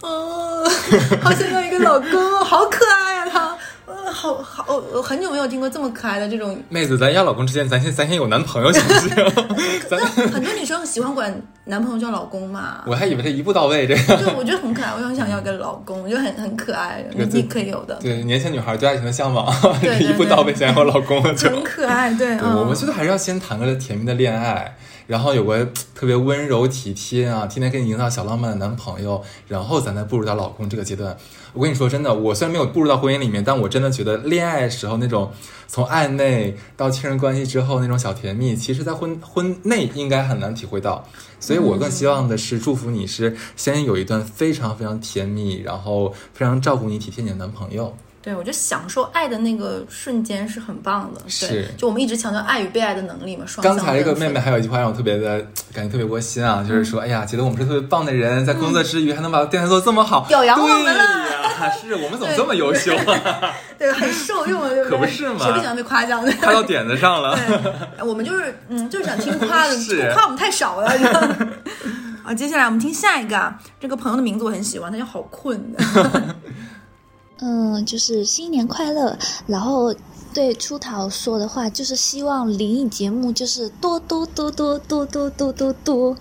[0.00, 0.64] 哦，
[1.22, 3.56] 好想要一个老公，好可爱呀他。
[3.86, 6.96] 呃，好好，我很久没有听过这么可爱的这种妹子。
[6.96, 9.10] 咱要老公之前，咱先咱先有男朋友行不行？
[9.90, 12.82] 那很多女生喜欢管男朋友叫老公嘛。
[12.86, 14.16] 我还以为他一步到位这个。
[14.16, 17.94] 对，我觉得很可爱，我很想要个老公，我觉得很很可爱， 你可以有的。
[17.96, 19.46] 对，年轻女孩对爱情的向往，
[19.80, 22.12] 对 一步到位想要老公就很可爱。
[22.14, 24.76] 对，我们觉得还是要先谈个甜蜜的恋爱。
[25.06, 25.62] 然后有个
[25.94, 31.14] 特别温柔体贴啊，天天给你营造小浪漫的男朋友，然后咱再步入到老公这个阶段。
[31.54, 35.32] 我跟你说真的，我虽然没有步入到婚姻里面，但我真的觉得恋爱时候那种
[35.66, 41.06] 从暧昧到亲人关系之后那种小甜蜜，其实在婚婚内应该很难体会到。
[41.38, 47.96] 所以我更希望的是祝福你是先有一段非常非常甜蜜，然后非常照顾你、体贴你的男朋友。
[48.24, 51.20] 对，我觉得享受爱的那个瞬间是很棒的。
[51.28, 53.44] 是，就我们一直强调爱与被爱的能力嘛。
[53.46, 55.40] 双刚才一个妹妹还有一句话让我特别的
[55.74, 61.04] 感觉特别窝心啊，就是说，哎呀，觉得我们是特别棒的人，在工作之余还能把电台做这么好，表扬我们了。
[61.80, 62.96] 是我们怎么这么优秀？
[63.78, 64.90] 对，很受用，对不对？
[64.90, 66.24] 可不是嘛，谁不喜欢被夸奖？
[66.40, 67.38] 夸到点子上了。
[67.98, 70.90] 对，我们就是嗯，就是想听夸的，夸我们太少了。
[72.24, 75.60] 啊，接下来我们听下一个啊，这个朋友的名字我很喜欢，他叫好困。
[77.38, 79.18] 嗯，就是新年快乐。
[79.46, 79.94] 然后
[80.32, 86.16] 对出逃说的话，就是希望灵异节目就是多多多多多多多多多。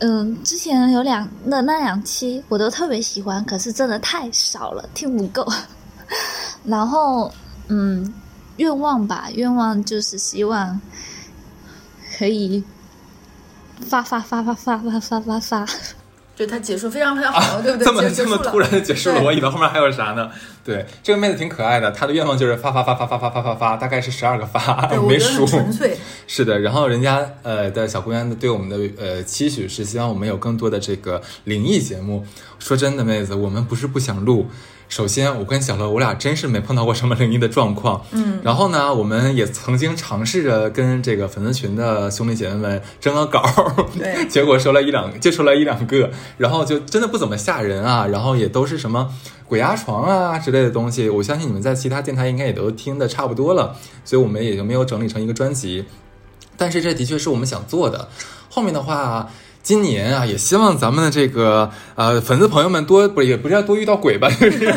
[0.00, 5.46] 嗯，之前有两那那两期我都特别喜欢，可是真的太少了，听不够。
[6.64, 7.32] 然后
[7.68, 8.12] 嗯，
[8.56, 10.80] 愿望吧，愿望就是希望
[12.18, 12.62] 可以
[13.80, 15.66] 发发发发发发发发发。
[16.34, 17.84] 就他结束非常非常好，对不对？
[17.84, 20.30] 这么这么突然的结束了，我以为后面还有啥呢？
[20.64, 25.44] 对，这个妹子挺可爱的，她的愿望就是发发发发发发发发发，大概是十二个发，没数。
[25.44, 25.96] 纯粹。
[26.26, 32.24] 是的，然后人家呃的小姑娘对我们的呃期许是希望我们有更多的这个灵异节目。
[32.58, 34.48] 说真的，妹子，我们不是不想录。
[34.92, 38.04] 首先，我跟小乐，我俩真是没碰到过什么灵异的状况。
[38.10, 43.42] 嗯，然后呢，我们也曾经尝试着跟这个粉丝群的兄弟姐妹们征个稿，
[43.98, 49.10] 对， 结果收了一两，就收了一两个，然后就真的不怎么吓人啊，然后也都是什么
[49.48, 51.08] 鬼压床啊之类的东西。
[51.08, 53.74] 我相信你们在其他电台应该也都听的差不多了，
[54.04, 55.86] 所以我们也就没有整理成一个专辑。
[56.58, 58.10] 但是这的确是我们想做的。
[58.50, 59.30] 后面的话。
[59.62, 64.74] 今年啊，也希望咱们的这个呃粉丝朋友们多不也不是要多遇到鬼吧，就是。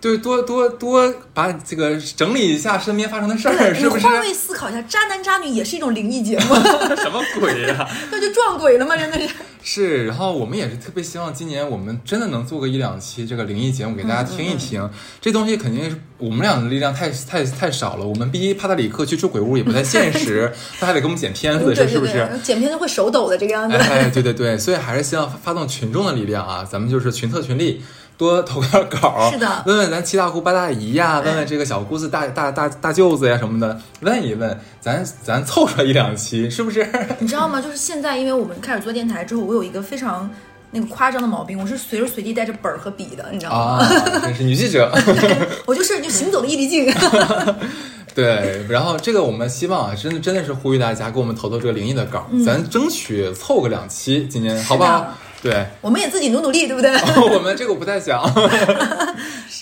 [0.00, 4.06] 对多多多把这个整理一下身边发生的事儿，是不是？
[4.06, 6.54] 换位思考一下，渣男渣女也是一种灵异节目。
[6.96, 7.88] 什么鬼呀？
[8.12, 8.96] 那就撞鬼了吗？
[8.96, 9.28] 真的是。
[9.68, 14.80] 是，然后我们也是特别希望今年我们真的能做个一两期这个灵异节目给大家听一听。
[14.80, 18.06] 嗯嗯、这东西肯定是我们俩的力量太太太少了。
[18.06, 22.28] 我们逼帕特里克去住鬼屋也不太现实，他还得给我们剪片子，这是不是？
[22.44, 23.76] 剪片子会手抖的这个样子。
[23.76, 26.64] 哎，对对对，所以还是希望发动群众的力量啊！
[26.70, 27.82] 咱们就是群策群力。
[28.16, 36.88] 多投个稿，是的，问问咱七大姑八大姨呀，问问这个小姑子大大大大舅子呀什么的，问一问，咱咱凑出来一两期，是不是？
[37.20, 37.60] 你知道吗？
[37.60, 40.30] 就是现在，因为我们开始做电台之后，我有一个非常
[40.70, 43.84] 那个夸张的毛病，我是随时随地带着本儿和笔的，你知道吗？
[43.84, 44.90] 啊，真是女记者，
[45.66, 46.90] 我就是就行走的易立竞。
[48.14, 55.12] 对，然后这个我们希望啊，真的真的是呼吁大家给我们投投这个灵异的稿，嗯、咱争取凑个两期，今年好不好？
[55.46, 56.90] 对，我们也自己努努力，对不对？
[57.32, 58.22] 我们这个我不太想。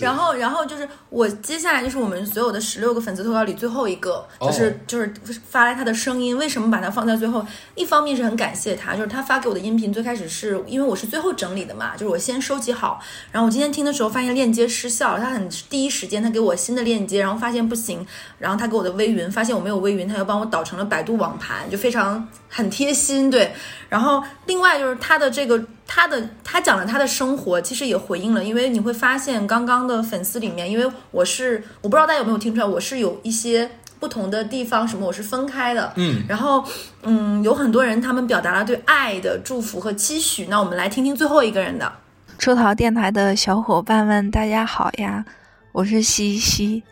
[0.00, 5.14] 然后，然后就是我接下来就是我们所有的十六个粉丝投稿里最后一个，哦就是就是
[5.48, 6.36] 发来他的声音。
[6.36, 7.46] 为什么把它放在最后？
[7.76, 18.04] 一方面是很感谢他，就是他发给我的音频最开始是因为我是最后整理的嘛，就是我先收集好，然后我今天听的时候发现链接失效了，他很第一时间他给我新的链接，然后发现不行，
[18.38, 23.52] 然后他给我的微云发现我没有微云，他又帮我导成了百度网盘，就非常很贴心，对。
[23.88, 25.62] 然后另外就是他的这个。
[25.86, 33.70] 他的他讲了他的生活，其实也回应了，因为你会发现刚刚的粉丝里面，因为我是我不知道大家有没有听出来，我是有一些
[34.00, 36.64] 不同的地方，什么我是分开的，嗯，然后
[37.02, 41.92] 嗯，有很多人他们表达了对爱的祝福和期许，那我们来听听最后一个人的。
[42.38, 45.24] 出逃电台的小伙伴们，大家好呀，
[45.72, 46.82] 我是西西，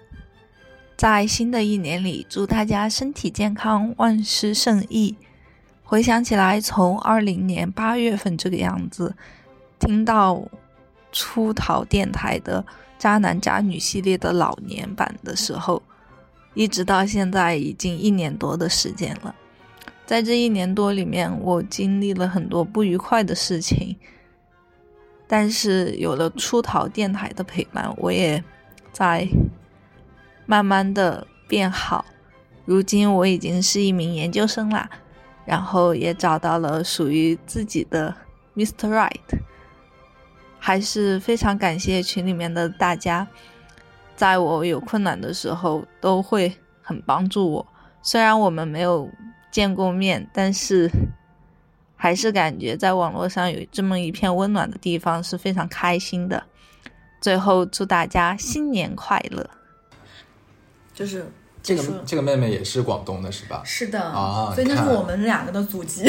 [0.96, 5.16] 在新的一年里，祝大家身体健康，万事胜意。
[5.92, 9.14] 回想起来，从二零年八月份这个样子，
[9.78, 10.42] 听到
[11.12, 12.64] 出逃电台的
[12.98, 15.82] 渣男渣女系列的老年版的时候，
[16.54, 19.34] 一直到现在已经一年多的时间了。
[20.06, 23.94] 在这一年多里面，我经历了很多不愉快的事情，
[25.28, 28.42] 但是有了出逃电台的陪伴，我也
[28.94, 29.28] 在
[30.46, 32.06] 慢慢的变好。
[32.64, 34.88] 如今我已经是一名研究生啦。
[35.44, 38.14] 然后也找到了属于自己的
[38.54, 38.88] Mr.
[38.88, 39.40] Right，
[40.58, 43.26] 还是非常感谢群里面的大家，
[44.14, 47.66] 在我有困难的时候都会很帮助我。
[48.02, 49.10] 虽然我们没有
[49.50, 50.90] 见过面，但是
[51.96, 56.42] 还是感觉在网络上有这么一片温暖的地方是非常开心的。
[57.20, 59.48] 最后祝大家新年快乐！
[60.94, 61.26] 就是。
[61.62, 63.62] 这个这个妹妹也是广东的，是吧？
[63.64, 66.02] 是的啊，所以那是我们两个的祖籍。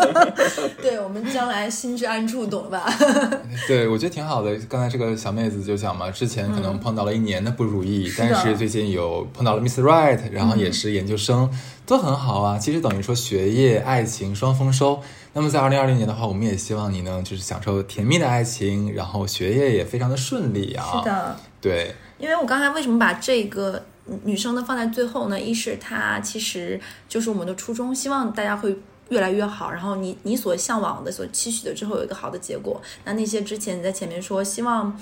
[0.80, 2.90] 对，我们将来心之安处，懂了吧？
[3.68, 4.56] 对，我觉得挺好的。
[4.70, 12.58] 刚才这个小妹子就讲嘛，之前可能碰到了一年的不如意，嗯、但是最近有碰到了 Miss Right，然后也是研究生，嗯、都很好啊。
[12.58, 15.02] 其实等于说学业、爱情双丰收。
[15.34, 20.84] 那么在二零二零年的话，我们也希望你能就是享受甜蜜的爱情，然后学业也非常的顺利啊。
[20.96, 21.94] 是的，对。
[22.18, 23.84] 因为我刚才为什么把这个。
[24.24, 28.76] 女生呢放在最后呢，一是她其实就是我们的初衷，希望大家会
[29.08, 29.70] 越来越好。
[29.70, 32.80] 然后你你所向往的、所期许的之后有一个好的结果。
[33.04, 34.98] 那那些之前你在前面说希望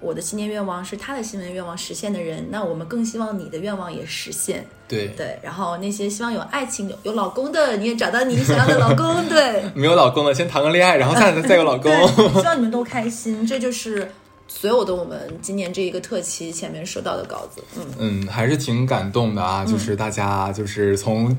[0.00, 4.66] 我的新年愿望是他的新年愿望实现的人，那我们更希望你的愿望也实现。
[4.88, 9.28] 对对，然后那些希望有爱情、有有老公的，你也找到你想要的老公。
[9.28, 11.92] 对，没有老公的先谈个恋爱，然后再再有老公。
[12.08, 14.10] 希望你们都开心，这就是。
[14.48, 19.64] 所有的我们今年这一个特辑前面收到的稿子，嗯嗯，还是挺感动的啊！
[19.64, 21.36] 就是大家就是从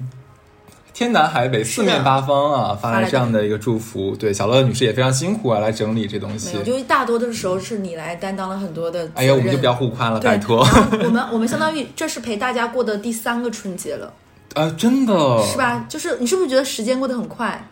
[0.93, 4.15] 天南海北、四面八方啊发来这样的一个祝福。
[4.15, 6.49] 对，小乐女士也非常辛苦啊，来整理这东西。
[6.49, 9.09] 没有，就大多的时候是你来担当了很多的。
[9.15, 10.65] 哎呀，我们就不要互夸了，拜托。
[11.03, 14.13] 我们我们相当于 这是陪大家过的第三个春节了。
[14.53, 15.85] 啊，真的是吧？
[15.89, 17.67] 就是你是不是觉得时间过得很快？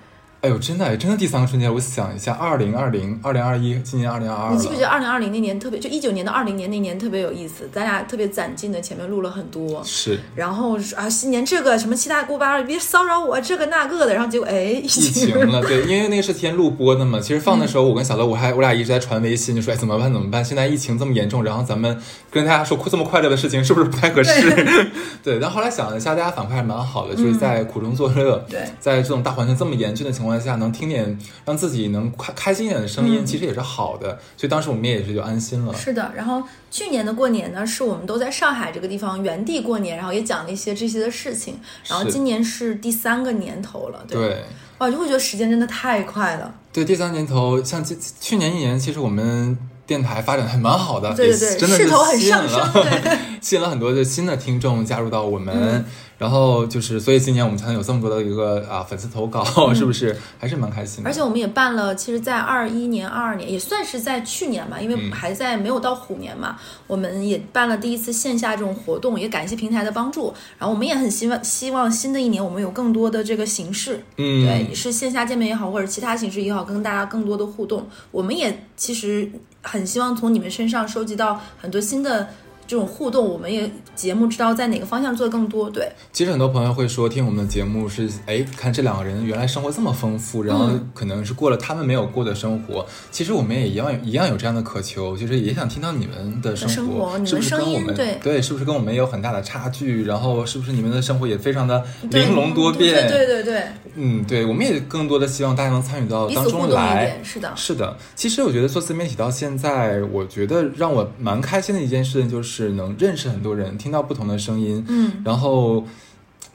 [0.48, 22.00] 哎哎呦，真的，真的第三个春节，我想一下，二零二零、二零二一，今年二零二二你记不记得二零二零那年特别，就一九年到二零年那年特别有意思，咱俩特别攒劲的前面录了很多，是，然后啊新年这个什么七大姑八大姨别骚扰我这个那个的，然后结果哎疫疫情了，对，因为那个是天录播的嘛，其实放的时候我跟小乐我还我俩一直在传微信，就说哎怎么办怎么办，现在疫情这么严重，然后咱们
[22.32, 24.56] 跟大家说这么快乐的事情是不是不太合适？
[25.22, 35.74] 对，但后来想了一下，大家反馈还蛮好的，就是在苦中作乐，对，在这种大环境这么严峻的情况下，能听点让自己能开开心一点的声音，其实也是好的，所以当时我们也是就安心了。
[35.74, 44.44] 是的，然后去年的过年呢，是我们都在上海这个地方原地过年，然后也讲了一些这些的事情，然后今年是第三个年头了，对，
[44.80, 46.54] 哇，就会觉得时间真的太快了。
[46.72, 49.58] 对，第三年头，像去去年一年，其实我们
[49.88, 55.56] 电台发展还蛮好的，对对对，真的是势头很吸引上升，了， 吸引了很多的新的听众加入到我们。
[55.58, 55.86] 嗯
[56.18, 60.18] 然后就是，所以今年我们才能有这么多的一个啊粉丝投稿，是不是？
[60.40, 61.08] 还是蛮开心的。
[61.08, 66.58] 而且我们也办了，其实，在二一年、二二年，也算是在去年嘛，因为嗯还在没有到虎年嘛，
[66.88, 70.34] 我们也办了第一次线下这种活动，也感谢平台的帮助。
[70.58, 77.88] 然后我们也很希望，希望新的一年我们有更多的这个形式，嗯对，是线下见面也好，或者其他形式也好，跟大家更多的互动。
[78.10, 79.32] 我们也其实
[79.68, 82.28] 很希望从你们身上收集到很多新的。
[82.68, 92.86] 这种互动，我们也节目知道在哪个方向做的更多，对，其实很多朋友会说，听我们的节目是，哎，看这两个人原来生活这么丰富，然后嗯可能是过了他们没有过的生活。
[93.10, 100.04] 其实我们也一样一样有这样的渴求，就是也想听到你们的生生活你是不是们声跟我们音对对，是不是跟我们也有很大的差距？
[100.04, 103.08] 然后是不是你们的生活也非常的玲珑多变？
[103.08, 103.64] 对对对对，
[103.96, 107.20] 嗯，对，我们也更多的希望大家能参与到当中来，。
[107.24, 115.24] 是的，是的，其实我觉得做自媒体到现在，我觉得让我蛮开心的一件事情，就是能认识很多人，听到不同的声音，嗯。
[115.24, 115.86] 然后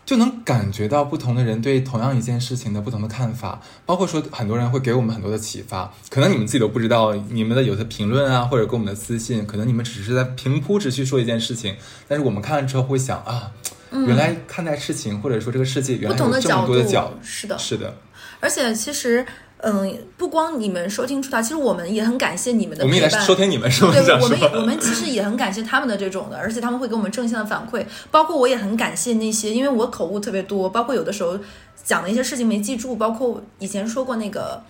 [0.04, 11.76] 就能感觉到不同的人对同样一件事情的不同的看法，包括说很多人会给我们很多的启发，可能你们自己都不知道，你们的有的评论啊，或者给我们的私信，可能你们只是在平铺直叙说一件事情，
[12.08, 13.52] 但是我们看了之后会想啊。
[13.90, 14.06] 嗯。
[14.06, 17.58] 原来看待事情，或者说这个世界原来有这么多的角角度，是的。
[17.58, 17.94] 是的，
[18.40, 19.24] 而且其实，
[19.62, 27.86] 嗯，不光你们收听出道，其实我们也很感谢你们的我们也收听你们是不是对，我们也我们其实也很感谢他们的这种的，而且他们会给我们正向的反馈。
[28.10, 31.38] 包括我也很感谢那些，因为我口误特别多，包括有的时候
[31.84, 34.62] 讲的一些事情没记住，包括以前说过那个。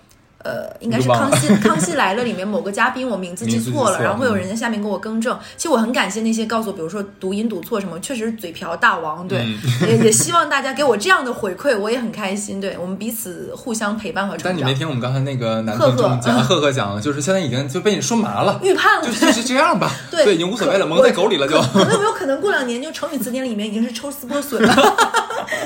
[0.45, 5.39] 呃，应该是康熙《康熙来了》里面某个嘉宾，我名字记错了，然后会有嗯人在下面给我更正。
[5.57, 12.61] 其实我很感谢那些告诉我，比如说读音读错什么，确实是嘴瓢大王，对，嗯 也也希望大家给我这样的回馈，我也很开心。
[12.61, 14.75] 对我们彼此互相陪伴和成长但你没。
[14.75, 21.55] 听我们刚才那个男赫赫听众讲，嗯赫赫讲，就是现在已经就被你说麻了，预判了，就就是这样吧， 对已经无所谓了，蒙在狗里了就。
[21.57, 24.75] 有没有可能过两年就成语词典里面已经是抽丝剥笋了，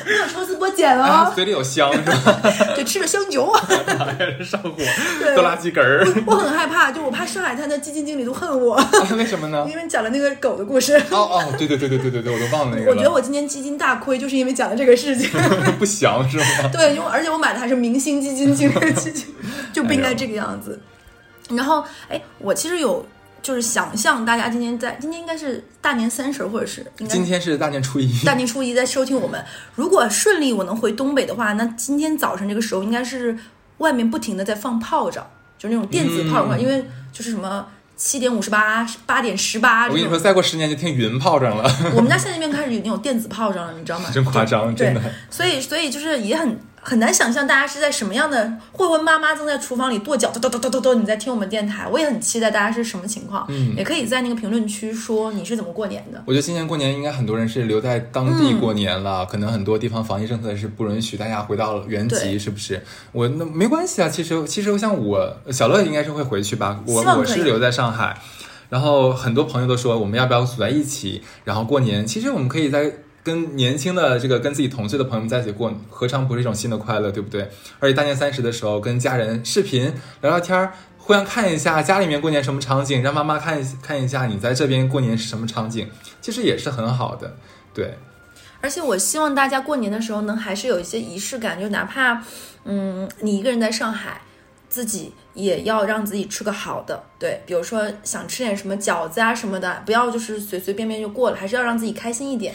[0.05, 1.33] 没有抽丝剥茧哦？
[1.35, 2.41] 嘴里有香是吧？
[2.75, 3.53] 对，吃着香酒。
[4.45, 4.73] 上火，
[5.21, 6.07] 对多拉鸡根儿。
[6.27, 8.77] 我很害怕，就我怕上海滩的基金经理都恨我，
[9.17, 9.67] 为什么呢？
[9.71, 10.97] 因为讲了那个狗的故事。
[11.11, 12.91] 哦哦，对对对对对对对，我都忘了那个了。
[12.91, 15.31] 我觉得我今年基金大亏，就是因为讲了这个事情。
[15.79, 16.45] 不祥是吗？
[16.73, 19.27] 对，因为而且我买的还是明星基金经理的基金，
[19.73, 20.81] 就不应该这个样子。
[21.51, 23.07] 然后，哎，我其实有
[23.47, 29.41] 就是想象大家今天在今天应该是大年三十，或者是应该今天是大年初一，大年初一在收听我们。
[29.77, 33.39] 如果顺利我能回东北的话，那今天早晨这个时候应该是
[33.79, 35.25] 外面不停的在放炮仗，
[35.57, 37.69] 就是那种电子炮仗，嗯因为就是什么。
[37.99, 39.87] 七点五十八，八点十八。
[39.89, 41.65] 我跟你说，再过十年就听云炮仗了。
[41.95, 44.11] 我们家现在那边开始有那种电子炮仗了，你知道吗？
[44.13, 45.01] 真夸张，对真的。
[45.31, 46.59] 所以，所以就是也很
[46.89, 51.85] 很难想象大家是在什么样的慧慧妈妈正在厨房里跺脚，咚咚咚咚咚咚，你在听我们电台。
[51.89, 56.23] 我也很期待大家是什么情况，嗯也可以在那个评论区说你是怎么过年的。
[56.27, 62.81] 我觉得今年过年应该很多人是留在当地过年了，可能很多地方防疫政策是不允许大家回到原籍，是不是？
[63.11, 68.17] 我那没关系啊，其实其实像我小乐应该是会回去吧，我我是留在上海，
[68.69, 72.07] 然后很多朋友都说我们要不要组在一起，然后过年。
[72.07, 72.93] 其实我们可以在。
[73.27, 77.51] 跟年轻的这个跟自己同岁的朋友们在一起过，何尝不是一种新的快乐，对不对？
[77.81, 87.37] 而且大年三十的时候跟家人视频聊聊天儿，互相看一下家里面过年什么场景，让妈妈看看一下你在这边过年是什么场景，其实也是很好的，
[87.75, 87.99] 对。
[88.61, 92.23] 而且我希望大家过年的时候能还是有一些仪式感，就哪怕，
[92.65, 94.21] 嗯，你一个人在上海，
[94.69, 102.55] 自己也要让自己吃个好的，对，比如说想吃点什么饺子啊什么的，不要就是随随便便就过了，还是要让自己开心一点。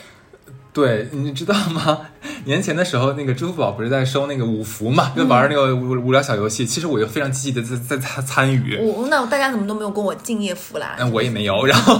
[0.73, 1.99] 对，你知道吗？
[2.45, 6.65] 年前的时候，那个支付宝不是在收那个五福嘛，就玩那个无无聊小游戏。
[6.65, 8.77] 其实我又非常积极的在在参参与。
[8.77, 10.95] 我那大家怎么都没有跟我敬业福啦？
[10.97, 11.99] 那我也没有， 然后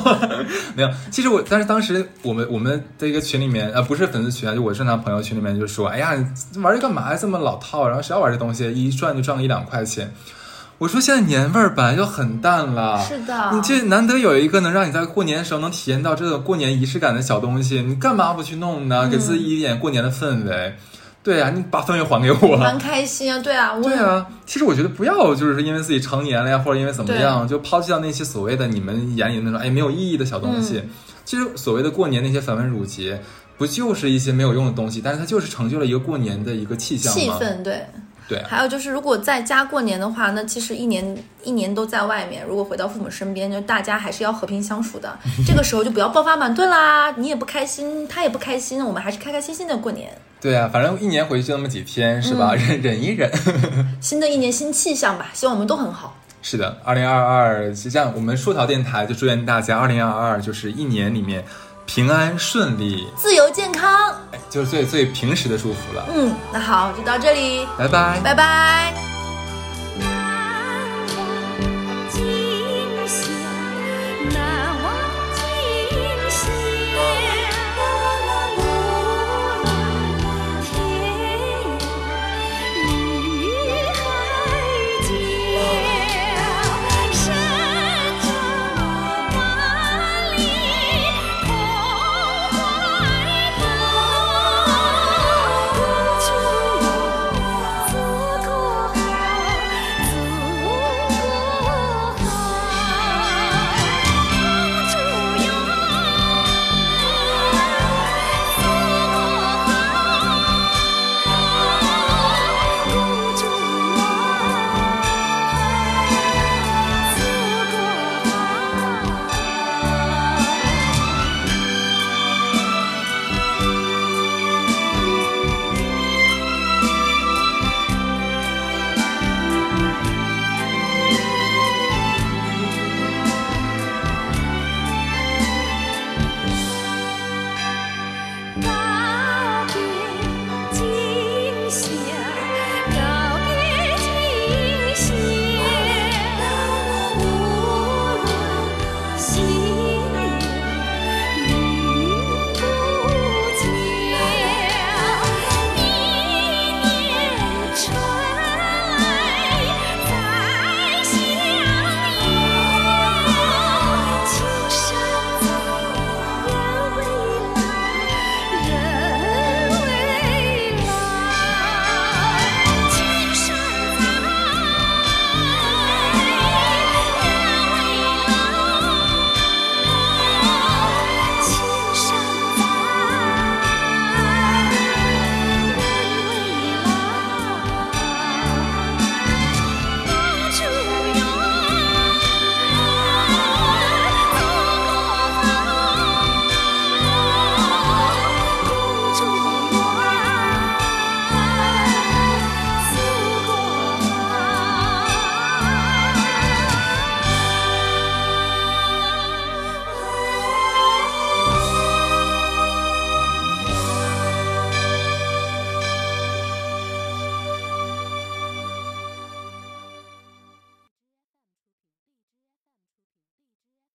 [0.73, 0.89] 没有。
[1.11, 6.11] 其实我，但是当时我们我们的一个群里面，呃，不是粉丝群啊，就我正常朋友群里面就说，哎呀，
[6.55, 7.17] 玩这干嘛呀？
[7.19, 8.71] 这么老套，然后谁要玩这东西？
[8.71, 10.11] 一赚就赚个一两块钱。
[10.81, 19.07] 我说现在年味儿本来就很淡了，是的，你这难得有一个能让你在过年的时候能体验到这个过年仪式感的小东西，你干嘛不去弄呢？
[19.07, 20.73] 给自己一点过年的氛围。
[21.21, 23.37] 对啊，你把氛围还给我，蛮开心啊。
[23.43, 24.25] 对啊，对啊。
[24.47, 30.81] 其实我觉得不要就是因为自己成年了呀，或者因为怎么样，就抛弃掉那些所谓的你们眼里那种哎没有意义的小东西。
[31.23, 33.21] 其实所谓的过年那些繁文缛节，
[33.55, 34.99] 不就是一些没有用的东西？
[34.99, 37.85] 但是它就是成就了一个过年的一个气象、气氛，对。
[38.31, 42.45] 对，还有就是，如果在家过年的话，那其实一年一年都在外面。
[42.47, 45.19] 如果回到父母身边，就大家还是要和平相处的。
[45.45, 50.09] 这个时候就不要爆发矛盾啦，你也不开心，他也不开心，我们还是开开心心的过年。
[50.39, 52.55] 对啊，反正一年回去就那么几天，是吧？
[52.55, 53.29] 忍 忍一忍。
[53.99, 56.15] 新的一年新气象吧，希望我们都很好。
[56.41, 61.43] 是的，二零二二，实际上我们树桃电台就祝愿大家二零二二就是一年里面。
[61.93, 64.15] 平安顺利，自由健康，
[64.49, 66.05] 就是最最平时的祝福了。
[66.15, 69.10] 嗯，那好，就到这里，拜拜，拜拜。